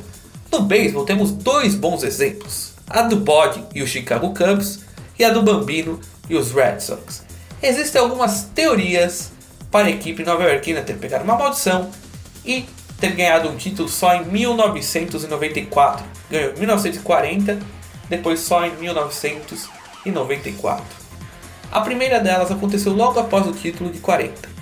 No 0.51 0.63
beisebol 0.63 1.05
temos 1.05 1.31
dois 1.31 1.75
bons 1.75 2.03
exemplos, 2.03 2.73
a 2.89 3.03
do 3.03 3.17
bode 3.17 3.63
e 3.75 3.83
o 3.83 3.87
Chicago 3.87 4.35
Cubs 4.35 4.81
e 5.19 5.25
a 5.25 5.31
do 5.31 5.43
bambino 5.43 6.01
e 6.29 6.35
os 6.35 6.53
Red 6.53 6.81
Sox. 6.81 7.25
Existem 7.63 8.01
algumas 8.01 8.45
teorias 8.55 9.31
para 9.71 9.87
a 9.87 9.91
equipe 9.91 10.25
nova-iorquina 10.25 10.83
ter 10.83 10.97
pegado 10.97 11.25
uma 11.25 11.37
maldição 11.37 11.91
e 12.45 12.67
ter 12.99 13.13
ganhado 13.13 13.49
um 13.49 13.57
título 13.57 13.89
só 13.89 14.15
em 14.15 14.25
1994. 14.25 16.05
Ganhou 16.31 16.53
em 16.53 16.59
1940, 16.59 17.59
depois 18.09 18.41
só 18.41 18.67
em 18.67 18.75
1994. 18.77 20.85
A 21.71 21.81
primeira 21.83 22.19
delas 22.19 22.51
aconteceu 22.51 22.93
logo 22.93 23.21
após 23.21 23.47
o 23.47 23.53
título 23.53 23.91
de 23.91 23.99
40. 23.99 24.58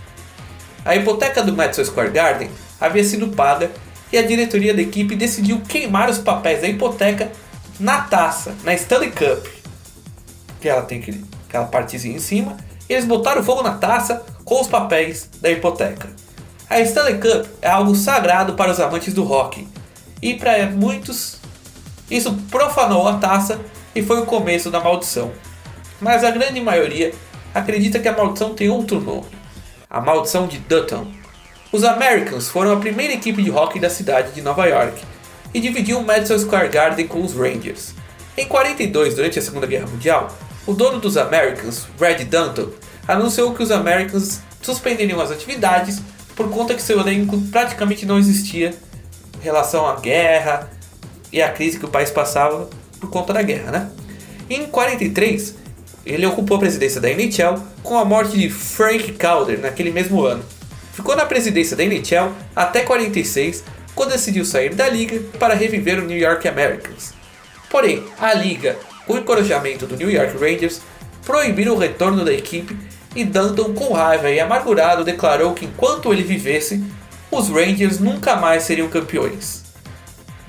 A 0.87 0.95
hipoteca 0.95 1.43
do 1.43 1.53
Madison 1.53 1.85
Square 1.85 2.11
Garden 2.11 2.49
havia 2.81 3.03
sido 3.03 3.27
paga 3.27 3.73
e 4.13 4.17
a 4.17 4.23
diretoria 4.23 4.73
da 4.73 4.81
equipe 4.81 5.17
decidiu 5.17 5.61
queimar 5.63 6.09
os 6.09 6.19
papéis 6.19 6.61
da 6.61 6.69
hipoteca 6.69 7.33
na 7.81 8.03
taça, 8.03 8.55
na 8.63 8.73
Stanley 8.73 9.11
Cup. 9.11 9.45
Que 10.61 10.69
ela 10.69 10.83
tem 10.83 11.01
aquele, 11.01 11.25
aquela 11.49 11.65
partezinha 11.65 12.15
em 12.15 12.21
cima. 12.21 12.57
E 12.89 12.93
eles 12.93 13.05
botaram 13.05 13.43
fogo 13.43 13.65
na 13.65 13.73
taça 13.73 14.25
com 14.45 14.61
os 14.61 14.69
papéis 14.69 15.29
da 15.41 15.51
hipoteca. 15.51 16.09
A 16.71 16.79
Stanley 16.79 17.19
Cup 17.19 17.47
é 17.61 17.69
algo 17.69 17.93
sagrado 17.97 18.53
para 18.53 18.71
os 18.71 18.79
amantes 18.79 19.13
do 19.13 19.29
hockey. 19.29 19.67
E 20.23 20.35
para 20.35 20.71
muitos, 20.71 21.39
isso 22.09 22.33
profanou 22.49 23.09
a 23.09 23.15
taça 23.15 23.59
e 23.93 24.05
foi 24.05 24.21
o 24.21 24.25
começo 24.25 24.71
da 24.71 24.79
maldição. 24.79 25.33
Mas 26.01 26.23
a 26.23 26.31
grande 26.31 26.61
maioria 26.61 27.13
acredita 27.53 27.99
que 27.99 28.07
a 28.07 28.17
maldição 28.17 28.55
tem 28.55 28.69
outro 28.69 29.01
nome 29.01 29.36
a 29.89 30.01
Maldição 30.01 30.47
de 30.47 30.59
Dutton. 30.59 31.07
Os 31.73 31.85
Americans 31.85 32.49
foram 32.49 32.73
a 32.73 32.77
primeira 32.77 33.15
equipe 33.15 33.43
de 33.43 33.51
hockey 33.51 33.79
da 33.79 33.91
cidade 33.91 34.33
de 34.33 34.43
Nova 34.43 34.67
York 34.67 35.03
e 35.55 35.61
dividiam 35.61 36.01
o 36.01 36.05
Madison 36.05 36.39
Square 36.39 36.69
Garden 36.69 37.07
com 37.07 37.23
os 37.23 37.35
Rangers. 37.35 37.95
Em 38.37 38.47
42, 38.47 39.15
durante 39.15 39.39
a 39.39 39.43
Segunda 39.43 39.67
Guerra 39.67 39.87
Mundial, 39.87 40.37
o 40.67 40.75
dono 40.75 40.99
dos 40.99 41.17
Americans, 41.17 41.87
Red 41.99 42.25
Dunton, 42.25 42.71
anunciou 43.07 43.55
que 43.55 43.63
os 43.63 43.71
Americans 43.71 44.41
suspenderiam 44.61 45.21
as 45.21 45.31
atividades 45.31 46.01
por 46.35 46.51
conta 46.51 46.75
que 46.75 46.83
seu 46.83 47.01
elenco 47.01 47.41
praticamente 47.51 48.05
não 48.05 48.19
existia 48.19 48.75
relação 49.41 49.87
à 49.87 49.97
guerra 49.97 50.69
e 51.33 51.41
à 51.41 51.51
crise 51.51 51.79
que 51.79 51.85
o 51.85 51.89
país 51.89 52.11
passava 52.11 52.69
por 53.01 53.09
conta 53.09 53.33
da 53.33 53.43
guerra, 53.43 53.71
né? 53.71 53.91
Em 54.51 54.67
43, 54.67 55.55
ele 56.07 56.25
ocupou 56.25 56.57
a 56.57 56.61
presidência 56.61 57.01
da 57.01 57.11
NHL 57.11 57.61
com 57.83 57.99
a 57.99 58.05
morte 58.05 58.39
de 58.39 58.49
Frank 58.49 59.13
Calder 59.15 59.59
naquele 59.59 59.91
mesmo 59.91 60.25
ano. 60.25 60.45
Ficou 60.93 61.17
na 61.17 61.27
presidência 61.27 61.77
da 61.77 61.83
NHL 61.83 62.33
até 62.55 62.83
46, 62.83 63.65
quando 63.95 64.13
decidiu 64.13 64.45
sair 64.45 64.73
da 64.73 64.89
liga 64.89 65.21
para 65.39 65.55
reviver 65.55 65.99
o 65.99 66.07
New 66.07 66.17
York 66.17 66.47
Americans. 66.47 67.13
Porém, 67.69 68.05
a 68.19 68.33
liga, 68.33 68.79
com 69.05 69.15
o 69.15 69.19
encorajamento 69.19 69.85
do 69.85 69.97
New 69.97 70.09
York 70.11 70.39
Rangers, 70.39 70.81
proibiram 71.25 71.75
o 71.75 71.79
retorno 71.79 72.25
da 72.25 72.33
equipe 72.33 72.77
e 73.15 73.25
Danton, 73.25 73.75
com 73.75 73.93
raiva 73.93 74.31
e 74.31 74.39
amargurado, 74.39 75.03
declarou 75.03 75.55
que 75.55 75.65
enquanto 75.65 76.13
ele 76.13 76.23
vivesse, 76.23 76.85
os 77.31 77.49
Rangers 77.49 77.99
nunca 77.99 78.37
mais 78.37 78.63
seriam 78.63 78.89
campeões. 78.89 79.65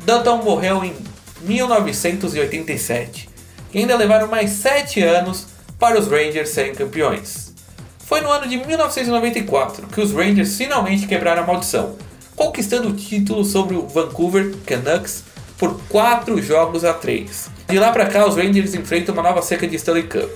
Danton 0.05 0.37
morreu 0.37 0.83
em 0.83 0.93
1987 1.41 3.36
e 3.77 3.81
ainda 3.81 3.95
levaram 3.95 4.27
mais 4.27 4.49
7 4.53 5.03
anos 5.03 5.45
para 5.77 5.99
os 5.99 6.07
Rangers 6.07 6.49
serem 6.49 6.73
campeões. 6.73 7.53
Foi 7.99 8.21
no 8.21 8.31
ano 8.31 8.47
de 8.47 8.57
1994 8.57 9.85
que 9.85 10.01
os 10.01 10.11
Rangers 10.11 10.57
finalmente 10.57 11.05
quebraram 11.05 11.43
a 11.43 11.45
maldição, 11.45 11.95
conquistando 12.35 12.89
o 12.89 12.93
título 12.93 13.45
sobre 13.45 13.75
o 13.75 13.87
Vancouver 13.87 14.51
Canucks 14.65 15.23
por 15.59 15.79
4 15.89 16.41
jogos 16.41 16.83
a 16.83 16.91
3. 16.91 17.51
De 17.69 17.77
lá 17.77 17.91
para 17.91 18.07
cá, 18.07 18.25
os 18.25 18.35
Rangers 18.35 18.73
enfrentam 18.73 19.13
uma 19.13 19.21
nova 19.21 19.43
seca 19.43 19.67
de 19.67 19.75
Stanley 19.75 20.07
Cup. 20.07 20.31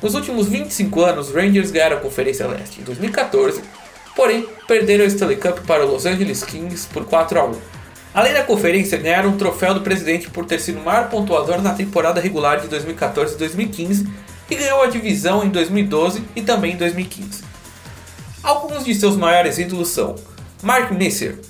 Nos 0.00 0.14
últimos 0.14 0.46
25 0.46 1.00
anos, 1.02 1.30
os 1.30 1.34
Rangers 1.34 1.72
ganharam 1.72 1.96
a 1.96 2.00
Conferência 2.00 2.46
Leste 2.46 2.80
em 2.80 2.84
2014, 2.84 3.60
porém 4.14 4.46
perderam 4.68 5.02
a 5.02 5.08
Stanley 5.08 5.38
Cup 5.38 5.66
para 5.66 5.84
os 5.84 5.90
Los 5.90 6.06
Angeles 6.06 6.44
Kings 6.44 6.86
por 6.92 7.04
4 7.06 7.40
a 7.40 7.44
1. 7.44 7.54
Além 8.14 8.32
da 8.32 8.44
conferência, 8.44 8.96
ganharam 8.96 9.30
um 9.30 9.36
troféu 9.36 9.74
do 9.74 9.80
presidente 9.80 10.30
por 10.30 10.46
ter 10.46 10.60
sido 10.60 10.78
o 10.78 10.84
maior 10.84 11.10
pontuador 11.10 11.60
na 11.60 11.74
temporada 11.74 12.20
regular 12.20 12.60
de 12.60 12.68
2014 12.68 13.34
e 13.34 13.38
2015 13.38 14.08
e 14.48 14.54
ganhou 14.54 14.82
a 14.82 14.86
divisão 14.86 15.42
em 15.42 15.48
2012 15.48 16.22
e 16.36 16.42
também 16.42 16.74
em 16.74 16.76
2015. 16.76 17.42
Alguns 18.40 18.84
de 18.84 18.94
seus 18.94 19.16
maiores 19.16 19.58
ídolos 19.58 19.88
são 19.88 20.14
Mark 20.62 20.92
Nisser, 20.92 21.40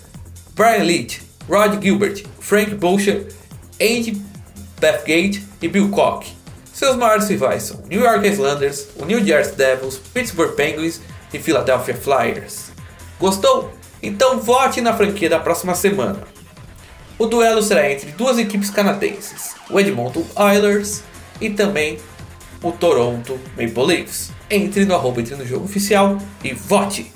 Brian 0.54 0.84
Leach, 0.84 1.20
Rod 1.46 1.82
Gilbert, 1.82 2.24
Frank 2.40 2.74
Boucher, 2.76 3.26
Andy 3.78 4.22
Bathgate 4.80 5.46
e 5.60 5.68
Bill 5.68 5.90
Koch. 5.90 6.34
Seus 6.72 6.96
maiores 6.96 7.28
rivais 7.28 7.64
são 7.64 7.82
New 7.88 8.00
York 8.00 8.26
Islanders, 8.26 8.88
o 8.96 9.04
New 9.04 9.22
Jersey 9.22 9.54
Devils, 9.54 10.00
Pittsburgh 10.14 10.54
Penguins 10.54 11.00
e 11.32 11.38
Philadelphia 11.38 11.94
Flyers. 11.94 12.70
Gostou? 13.20 13.70
Então 14.02 14.40
vote 14.40 14.80
na 14.80 14.94
franquia 14.94 15.28
da 15.28 15.38
próxima 15.38 15.74
semana. 15.74 16.33
O 17.16 17.26
duelo 17.26 17.62
será 17.62 17.90
entre 17.90 18.10
duas 18.12 18.38
equipes 18.38 18.70
canadenses, 18.70 19.54
o 19.70 19.78
Edmonton 19.78 20.24
Oilers 20.34 21.04
e 21.40 21.48
também 21.48 21.98
o 22.60 22.72
Toronto 22.72 23.38
Maple 23.50 23.86
Leafs. 23.86 24.32
Entre 24.50 24.84
no 24.84 24.94
arroba 24.94 25.20
entre 25.20 25.36
no 25.36 25.46
jogo 25.46 25.64
oficial 25.64 26.18
e 26.42 26.52
vote! 26.52 27.12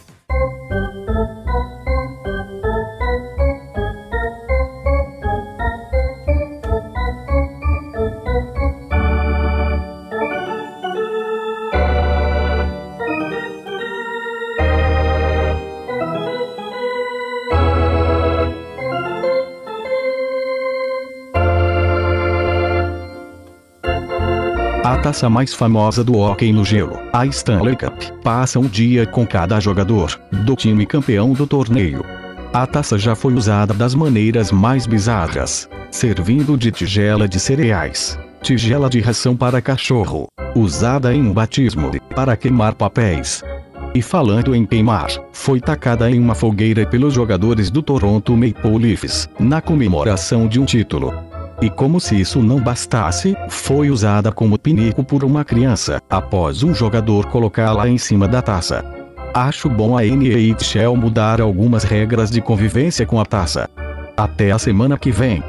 Taça 24.98 25.30
mais 25.30 25.54
famosa 25.54 26.02
do 26.02 26.18
hóquei 26.18 26.52
no 26.52 26.64
gelo, 26.64 26.98
a 27.12 27.24
Stanley 27.26 27.76
Cup, 27.76 28.02
passa 28.22 28.58
um 28.58 28.66
dia 28.66 29.06
com 29.06 29.26
cada 29.26 29.60
jogador 29.60 30.20
do 30.44 30.56
time 30.56 30.84
campeão 30.84 31.32
do 31.32 31.46
torneio. 31.46 32.04
A 32.52 32.66
taça 32.66 32.98
já 32.98 33.14
foi 33.14 33.34
usada 33.34 33.72
das 33.72 33.94
maneiras 33.94 34.50
mais 34.50 34.86
bizarras, 34.86 35.68
servindo 35.90 36.56
de 36.56 36.72
tigela 36.72 37.28
de 37.28 37.38
cereais, 37.38 38.18
tigela 38.42 38.90
de 38.90 39.00
ração 39.00 39.36
para 39.36 39.62
cachorro, 39.62 40.26
usada 40.54 41.14
em 41.14 41.22
um 41.22 41.32
batismo 41.32 41.90
para 42.14 42.36
queimar 42.36 42.74
papéis. 42.74 43.42
E 43.94 44.02
falando 44.02 44.54
em 44.54 44.66
queimar, 44.66 45.08
foi 45.32 45.60
tacada 45.60 46.10
em 46.10 46.18
uma 46.18 46.34
fogueira 46.34 46.86
pelos 46.86 47.14
jogadores 47.14 47.70
do 47.70 47.82
Toronto 47.82 48.36
Maple 48.36 48.78
Leafs, 48.78 49.28
na 49.38 49.60
comemoração 49.60 50.46
de 50.46 50.60
um 50.60 50.64
título. 50.64 51.27
E 51.60 51.68
como 51.68 52.00
se 52.00 52.20
isso 52.20 52.40
não 52.40 52.60
bastasse, 52.60 53.36
foi 53.48 53.90
usada 53.90 54.30
como 54.30 54.58
pinico 54.58 55.02
por 55.02 55.24
uma 55.24 55.44
criança, 55.44 56.00
após 56.08 56.62
um 56.62 56.72
jogador 56.72 57.26
colocá-la 57.26 57.88
em 57.88 57.98
cima 57.98 58.28
da 58.28 58.40
taça. 58.40 58.84
Acho 59.34 59.68
bom 59.68 59.96
a 59.96 60.04
NHL 60.04 60.96
mudar 60.96 61.40
algumas 61.40 61.82
regras 61.82 62.30
de 62.30 62.40
convivência 62.40 63.04
com 63.04 63.20
a 63.20 63.24
taça. 63.24 63.68
Até 64.16 64.52
a 64.52 64.58
semana 64.58 64.96
que 64.96 65.10
vem. 65.10 65.42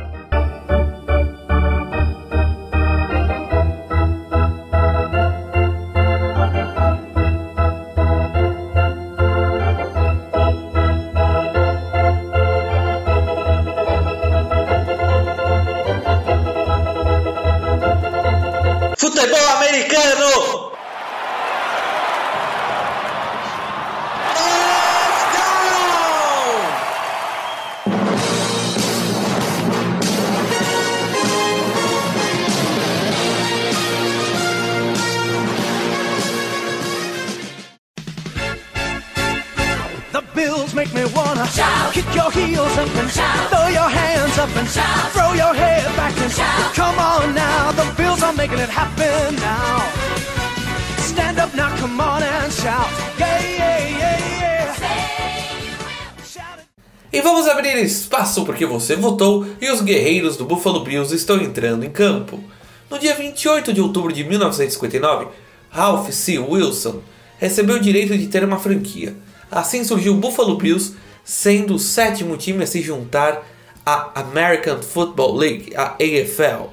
Porque 58.59 58.65
você 58.65 58.93
votou 58.97 59.45
e 59.61 59.71
os 59.71 59.79
guerreiros 59.79 60.35
do 60.35 60.43
Buffalo 60.43 60.81
Bills 60.81 61.15
estão 61.15 61.37
entrando 61.37 61.85
em 61.85 61.89
campo. 61.89 62.43
No 62.89 62.99
dia 62.99 63.15
28 63.15 63.71
de 63.71 63.79
outubro 63.79 64.11
de 64.11 64.21
1959, 64.25 65.27
Ralph 65.69 66.09
C. 66.09 66.37
Wilson 66.37 67.01
recebeu 67.37 67.77
o 67.77 67.79
direito 67.79 68.17
de 68.17 68.27
ter 68.27 68.43
uma 68.43 68.59
franquia. 68.59 69.15
Assim 69.49 69.85
surgiu 69.85 70.11
o 70.11 70.17
Buffalo 70.17 70.57
Bills, 70.57 70.93
sendo 71.23 71.75
o 71.75 71.79
sétimo 71.79 72.35
time 72.35 72.61
a 72.61 72.67
se 72.67 72.81
juntar 72.81 73.47
à 73.85 74.19
American 74.19 74.81
Football 74.81 75.37
League, 75.37 75.73
a 75.77 75.93
AFL. 75.93 76.67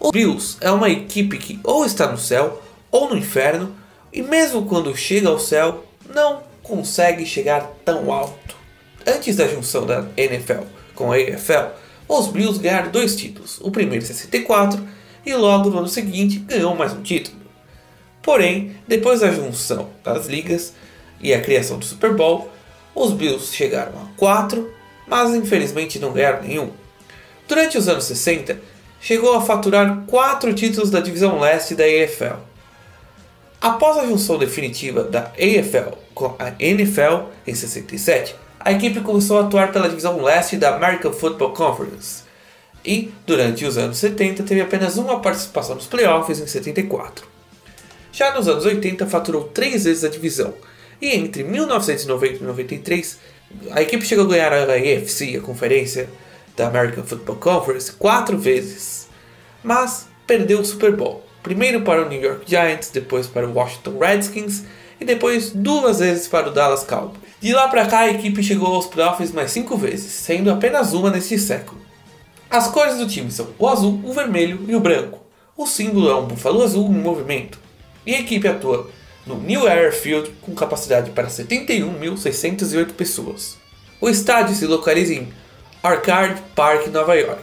O 0.00 0.10
Bills 0.10 0.56
é 0.60 0.72
uma 0.72 0.90
equipe 0.90 1.38
que 1.38 1.60
ou 1.62 1.84
está 1.84 2.10
no 2.10 2.18
céu 2.18 2.60
ou 2.90 3.08
no 3.08 3.16
inferno, 3.16 3.72
e 4.12 4.20
mesmo 4.20 4.66
quando 4.66 4.96
chega 4.96 5.28
ao 5.28 5.38
céu, 5.38 5.84
não 6.12 6.42
consegue 6.60 7.24
chegar 7.24 7.70
tão 7.84 8.12
alto. 8.12 8.56
Antes 9.06 9.36
da 9.36 9.46
junção 9.46 9.86
da 9.86 10.04
NFL 10.16 10.77
com 10.98 11.12
a 11.12 11.16
AFL, 11.16 11.72
os 12.08 12.26
Bills 12.26 12.58
ganharam 12.58 12.90
dois 12.90 13.14
títulos, 13.14 13.60
o 13.60 13.70
primeiro 13.70 14.04
em 14.04 14.06
64 14.06 14.84
e 15.24 15.32
logo 15.32 15.70
no 15.70 15.78
ano 15.78 15.88
seguinte 15.88 16.40
ganhou 16.40 16.74
mais 16.74 16.92
um 16.92 17.02
título. 17.02 17.36
Porém, 18.20 18.76
depois 18.88 19.20
da 19.20 19.30
junção 19.30 19.90
das 20.02 20.26
ligas 20.26 20.74
e 21.20 21.32
a 21.32 21.40
criação 21.40 21.78
do 21.78 21.84
Super 21.84 22.14
Bowl, 22.14 22.50
os 22.96 23.12
Bills 23.12 23.54
chegaram 23.54 23.92
a 23.92 24.18
4, 24.18 24.68
mas 25.06 25.32
infelizmente 25.36 26.00
não 26.00 26.12
ganharam 26.12 26.42
nenhum. 26.42 26.72
Durante 27.46 27.78
os 27.78 27.88
anos 27.88 28.04
60, 28.04 28.60
chegou 29.00 29.34
a 29.34 29.40
faturar 29.40 30.02
4 30.08 30.52
títulos 30.52 30.90
da 30.90 30.98
divisão 30.98 31.38
leste 31.38 31.76
da 31.76 31.84
AFL. 31.84 32.40
Após 33.60 33.98
a 33.98 34.06
junção 34.06 34.36
definitiva 34.36 35.04
da 35.04 35.32
AFL 35.38 35.96
com 36.12 36.34
a 36.40 36.52
NFL 36.58 37.28
em 37.46 37.54
67, 37.54 38.34
a 38.60 38.72
equipe 38.72 39.00
começou 39.00 39.38
a 39.38 39.42
atuar 39.42 39.72
pela 39.72 39.88
divisão 39.88 40.22
leste 40.22 40.56
da 40.56 40.74
American 40.74 41.12
Football 41.12 41.52
Conference 41.52 42.22
e, 42.84 43.12
durante 43.26 43.64
os 43.64 43.78
anos 43.78 43.98
70, 43.98 44.42
teve 44.42 44.60
apenas 44.60 44.96
uma 44.96 45.20
participação 45.20 45.74
nos 45.74 45.86
playoffs 45.86 46.40
em 46.40 46.46
74. 46.46 47.26
Já 48.12 48.34
nos 48.34 48.48
anos 48.48 48.64
80, 48.64 49.06
faturou 49.06 49.44
três 49.44 49.84
vezes 49.84 50.04
a 50.04 50.08
divisão 50.08 50.54
e 51.00 51.14
entre 51.14 51.44
1990 51.44 52.42
e 52.42 52.46
93, 52.46 53.18
a 53.70 53.82
equipe 53.82 54.04
chegou 54.04 54.24
a 54.26 54.28
ganhar 54.28 54.52
a 54.52 54.74
AFC, 54.74 55.36
a 55.36 55.40
conferência, 55.40 56.08
da 56.56 56.66
American 56.66 57.04
Football 57.04 57.36
Conference 57.36 57.92
quatro 57.92 58.36
vezes, 58.36 59.08
mas 59.62 60.08
perdeu 60.26 60.60
o 60.60 60.64
Super 60.64 60.94
Bowl. 60.94 61.24
Primeiro 61.42 61.82
para 61.82 62.04
o 62.04 62.08
New 62.08 62.20
York 62.20 62.42
Giants, 62.46 62.90
depois 62.90 63.28
para 63.28 63.46
o 63.46 63.54
Washington 63.54 63.96
Redskins 63.98 64.64
e 65.00 65.04
depois 65.04 65.50
duas 65.50 66.00
vezes 66.00 66.26
para 66.26 66.48
o 66.48 66.52
Dallas 66.52 66.82
Cowboys. 66.82 67.27
De 67.40 67.52
lá 67.52 67.68
para 67.68 67.86
cá, 67.86 68.00
a 68.00 68.10
equipe 68.10 68.42
chegou 68.42 68.74
aos 68.74 68.86
playoffs 68.86 69.30
mais 69.30 69.52
cinco 69.52 69.76
vezes, 69.76 70.10
sendo 70.10 70.50
apenas 70.50 70.92
uma 70.92 71.10
neste 71.10 71.38
século. 71.38 71.80
As 72.50 72.66
cores 72.68 72.96
do 72.96 73.06
time 73.06 73.30
são 73.30 73.48
o 73.58 73.68
azul, 73.68 74.00
o 74.04 74.12
vermelho 74.12 74.64
e 74.66 74.74
o 74.74 74.80
branco. 74.80 75.24
O 75.56 75.66
símbolo 75.66 76.10
é 76.10 76.16
um 76.16 76.26
búfalo 76.26 76.62
azul 76.62 76.88
em 76.88 76.94
movimento. 76.94 77.58
E 78.04 78.14
a 78.14 78.20
equipe 78.20 78.48
atua 78.48 78.90
no 79.26 79.38
New 79.38 79.68
Era 79.68 79.92
Field 79.92 80.30
com 80.40 80.54
capacidade 80.54 81.10
para 81.10 81.28
71.608 81.28 82.92
pessoas. 82.92 83.56
O 84.00 84.08
estádio 84.08 84.56
se 84.56 84.66
localiza 84.66 85.14
em 85.14 85.28
Arcade 85.82 86.42
Park, 86.56 86.86
Nova 86.88 87.14
York. 87.14 87.42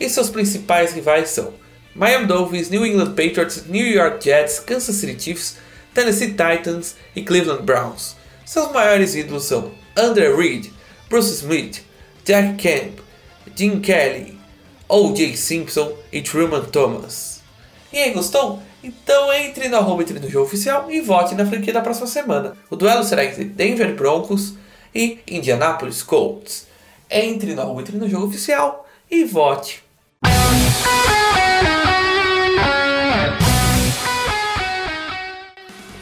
E 0.00 0.08
seus 0.08 0.30
principais 0.30 0.92
rivais 0.92 1.30
são 1.30 1.52
Miami 1.94 2.26
Dolphins, 2.26 2.70
New 2.70 2.86
England 2.86 3.10
Patriots, 3.10 3.64
New 3.66 3.86
York 3.86 4.24
Jets, 4.24 4.58
Kansas 4.60 4.96
City 4.96 5.22
Chiefs, 5.22 5.58
Tennessee 5.92 6.30
Titans 6.30 6.96
e 7.14 7.22
Cleveland 7.22 7.62
Browns. 7.62 8.16
Seus 8.44 8.70
maiores 8.72 9.14
ídolos 9.14 9.44
são 9.44 9.72
Andre 9.96 10.34
Reed, 10.34 10.70
Bruce 11.08 11.32
Smith, 11.32 11.82
Jack 12.24 12.62
Camp, 12.62 12.98
Jim 13.56 13.80
Kelly, 13.80 14.38
O.J. 14.88 15.36
Simpson 15.36 15.92
e 16.12 16.20
Truman 16.20 16.64
Thomas. 16.64 17.40
E 17.92 17.98
aí, 17.98 18.12
gostou? 18.12 18.60
Então 18.82 19.32
entre 19.32 19.68
no 19.68 19.76
arroba 19.78 20.02
entre 20.02 20.18
no 20.18 20.28
jogo 20.28 20.46
oficial 20.46 20.90
e 20.90 21.00
vote 21.00 21.34
na 21.34 21.46
franquia 21.46 21.72
da 21.72 21.80
próxima 21.80 22.06
semana. 22.06 22.54
O 22.68 22.76
duelo 22.76 23.02
será 23.04 23.24
entre 23.24 23.44
Denver 23.44 23.94
Broncos 23.94 24.54
e 24.94 25.20
Indianapolis 25.26 26.02
Colts. 26.02 26.66
Entre 27.10 27.54
no 27.54 27.62
arroba 27.62 27.80
entre 27.80 27.96
no 27.96 28.08
jogo 28.08 28.26
oficial 28.26 28.86
e 29.10 29.24
vote. 29.24 29.83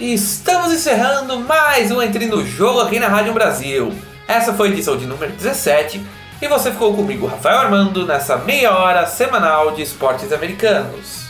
E 0.03 0.15
estamos 0.15 0.73
encerrando 0.73 1.39
mais 1.39 1.93
um 1.93 2.03
Entre 2.03 2.27
no 2.27 2.45
Jogo 2.45 2.81
aqui 2.81 2.99
na 2.99 3.07
Rádio 3.07 3.33
Brasil. 3.33 3.93
Essa 4.27 4.53
foi 4.53 4.67
a 4.67 4.73
edição 4.73 4.97
de 4.97 5.07
número 5.07 5.31
17 5.31 6.05
e 6.43 6.49
você 6.49 6.73
ficou 6.73 6.93
comigo, 6.93 7.25
Rafael 7.25 7.59
Armando, 7.61 8.05
nessa 8.05 8.37
meia 8.37 8.77
hora 8.77 9.07
semanal 9.07 9.71
de 9.71 9.83
esportes 9.83 10.33
americanos. 10.33 11.27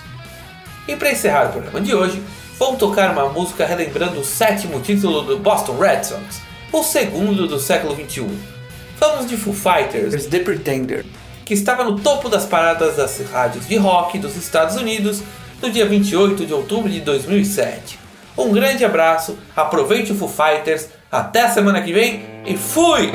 E 0.88 0.96
para 0.96 1.12
encerrar 1.12 1.50
o 1.50 1.52
programa 1.52 1.82
de 1.82 1.94
hoje, 1.94 2.22
vou 2.58 2.74
tocar 2.74 3.10
uma 3.10 3.28
música 3.28 3.66
relembrando 3.66 4.20
o 4.20 4.24
sétimo 4.24 4.80
título 4.80 5.20
do 5.20 5.38
Boston 5.38 5.76
Red 5.76 6.04
Sox, 6.04 6.40
o 6.72 6.82
segundo 6.82 7.46
do 7.46 7.60
século 7.60 7.94
XXI. 7.94 8.26
Vamos 8.98 9.26
de 9.26 9.36
Foo 9.36 9.52
Fighters, 9.52 10.24
The 10.24 10.38
Pretender, 10.38 11.04
que 11.44 11.52
estava 11.52 11.84
no 11.84 12.00
topo 12.00 12.30
das 12.30 12.46
paradas 12.46 12.96
das 12.96 13.20
rádios 13.30 13.68
de 13.68 13.76
rock 13.76 14.18
dos 14.18 14.34
Estados 14.34 14.76
Unidos 14.76 15.22
no 15.60 15.70
dia 15.70 15.84
28 15.84 16.46
de 16.46 16.54
outubro 16.54 16.88
de 16.90 17.02
2007. 17.02 18.00
Um 18.36 18.52
grande 18.52 18.84
abraço, 18.84 19.38
aproveite 19.54 20.12
o 20.12 20.14
Foo 20.14 20.28
Fighters, 20.28 20.88
até 21.10 21.42
a 21.42 21.50
semana 21.50 21.82
que 21.82 21.92
vem 21.92 22.24
e 22.46 22.56
fui! 22.56 23.12